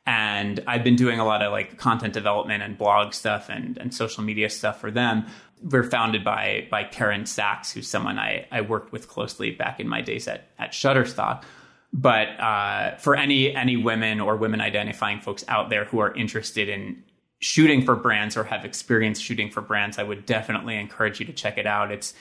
[0.06, 3.94] and I've been doing a lot of like content development and blog stuff and, and
[3.94, 5.26] social media stuff for them.
[5.64, 9.88] We're founded by by Karen Sachs, who's someone I, I worked with closely back in
[9.88, 11.44] my days at, at Shutterstock.
[11.92, 16.70] But uh, for any any women or women identifying folks out there who are interested
[16.70, 17.04] in
[17.46, 21.34] shooting for brands or have experience shooting for brands, I would definitely encourage you to
[21.34, 21.92] check it out.
[21.92, 22.16] It's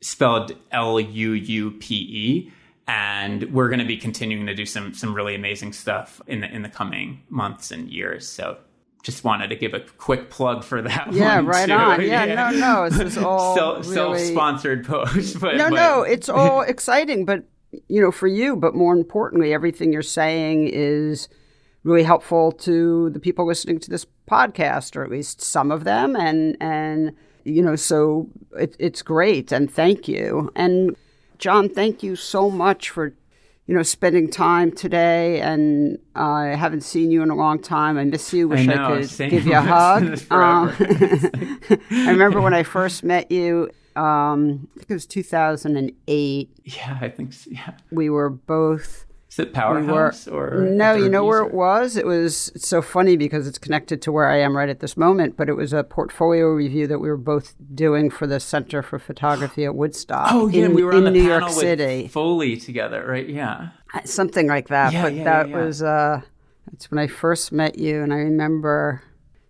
[0.00, 2.52] spelled L U U P E
[2.88, 6.52] and we're going to be continuing to do some some really amazing stuff in the
[6.52, 8.28] in the coming months and years.
[8.28, 8.58] So
[9.04, 11.72] just wanted to give a quick plug for that yeah, right too.
[11.72, 12.00] on.
[12.00, 13.94] Yeah, yeah, no, no, this is all self, really...
[14.18, 15.38] self-sponsored post.
[15.38, 15.76] But, no, but...
[15.76, 17.44] no, it's all exciting, but
[17.86, 21.28] you know, for you, but more importantly, everything you're saying is
[21.84, 26.16] really helpful to the people listening to this podcast, or at least some of them,
[26.16, 27.14] and and
[27.44, 30.96] you know, so it, it's great, and thank you, and
[31.38, 33.14] Jon, thank you so much for
[33.66, 35.40] you know spending time today.
[35.40, 37.96] And uh, I haven't seen you in a long time.
[37.96, 38.48] I miss you.
[38.48, 40.20] Wish I, know, I could give you a hug.
[40.30, 40.74] Um,
[41.90, 43.70] I remember when I first met you.
[43.94, 46.50] Um, I think it was 2008.
[46.64, 47.50] Yeah, I think so.
[47.50, 47.72] Yeah.
[47.90, 50.94] We were both is it Powerhouse we were, or no?
[50.94, 51.96] You know where it was?
[51.96, 54.96] It was it's so funny because it's connected to where I am right at this
[54.96, 55.36] moment.
[55.36, 58.98] But it was a portfolio review that we were both doing for the Center for
[58.98, 60.28] Photography at Woodstock.
[60.32, 63.28] Oh yeah, in, we were in on New York City, Foley together, right?
[63.28, 64.94] Yeah, uh, something like that.
[64.94, 66.22] Yeah, but yeah, that yeah, was uh,
[66.70, 69.02] that's when I first met you, and I remember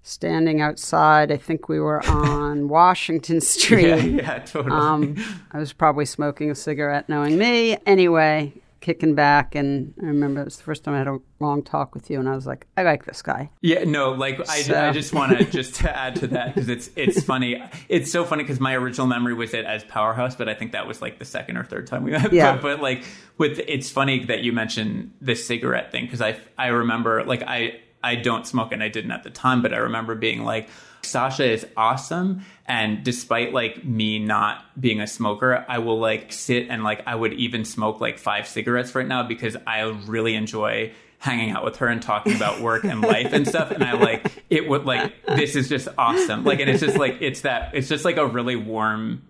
[0.02, 1.30] standing outside.
[1.30, 3.86] I think we were on Washington Street.
[3.86, 4.74] Yeah, yeah, totally.
[4.74, 5.16] Um,
[5.52, 7.76] I was probably smoking a cigarette, knowing me.
[7.86, 11.62] Anyway, kicking back and I remember it was the first time I had a long
[11.62, 13.50] talk with you and I was like I like this guy.
[13.60, 14.88] Yeah, no, like I.
[14.88, 17.62] I just want to just to add to that because it's it's funny.
[17.88, 20.86] It's so funny because my original memory was it as Powerhouse, but I think that
[20.86, 22.32] was like the second or third time we met.
[22.32, 22.54] Yeah.
[22.54, 23.04] But, but like
[23.36, 27.80] with it's funny that you mentioned the cigarette thing because I I remember like I
[28.02, 30.68] I don't smoke and I didn't at the time, but I remember being like
[31.08, 32.42] Sasha is awesome.
[32.66, 37.14] And despite like me not being a smoker, I will like sit and like I
[37.14, 41.76] would even smoke like five cigarettes right now because I really enjoy hanging out with
[41.78, 43.70] her and talking about work and life and stuff.
[43.70, 46.44] And I like it would like this is just awesome.
[46.44, 49.22] Like and it's just like it's that it's just like a really warm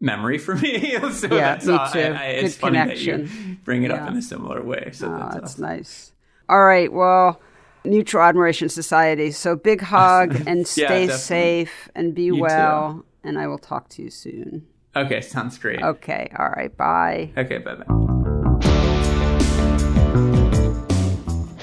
[0.00, 0.92] memory for me.
[1.12, 2.00] so yeah, that's me uh, too.
[2.00, 3.26] I, I, it's Good funny connection.
[3.26, 4.04] that you bring it yeah.
[4.04, 4.90] up in a similar way.
[4.92, 5.64] So oh, that's, that's awesome.
[5.64, 6.12] nice.
[6.48, 6.92] All right.
[6.92, 7.40] Well,
[7.88, 9.30] Mutual Admiration Society.
[9.30, 12.94] So big hug and stay yeah, safe and be you well.
[12.94, 13.04] Too.
[13.24, 14.66] And I will talk to you soon.
[14.96, 15.82] Okay, sounds great.
[15.82, 16.30] Okay.
[16.38, 16.74] All right.
[16.76, 17.30] Bye.
[17.36, 17.58] Okay.
[17.58, 18.08] Bye bye.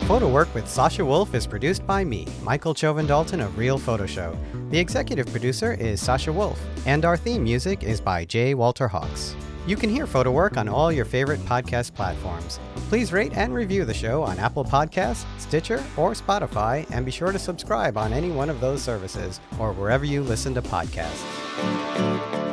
[0.07, 4.05] Photo Work with Sasha Wolf is produced by me, Michael Chovan Dalton of Real Photo
[4.05, 4.37] Show.
[4.69, 8.53] The executive producer is Sasha Wolf, and our theme music is by J.
[8.53, 9.35] Walter Hawks.
[9.67, 12.59] You can hear Photo Work on all your favorite podcast platforms.
[12.87, 17.31] Please rate and review the show on Apple Podcasts, Stitcher, or Spotify, and be sure
[17.31, 22.44] to subscribe on any one of those services or wherever you listen to podcasts.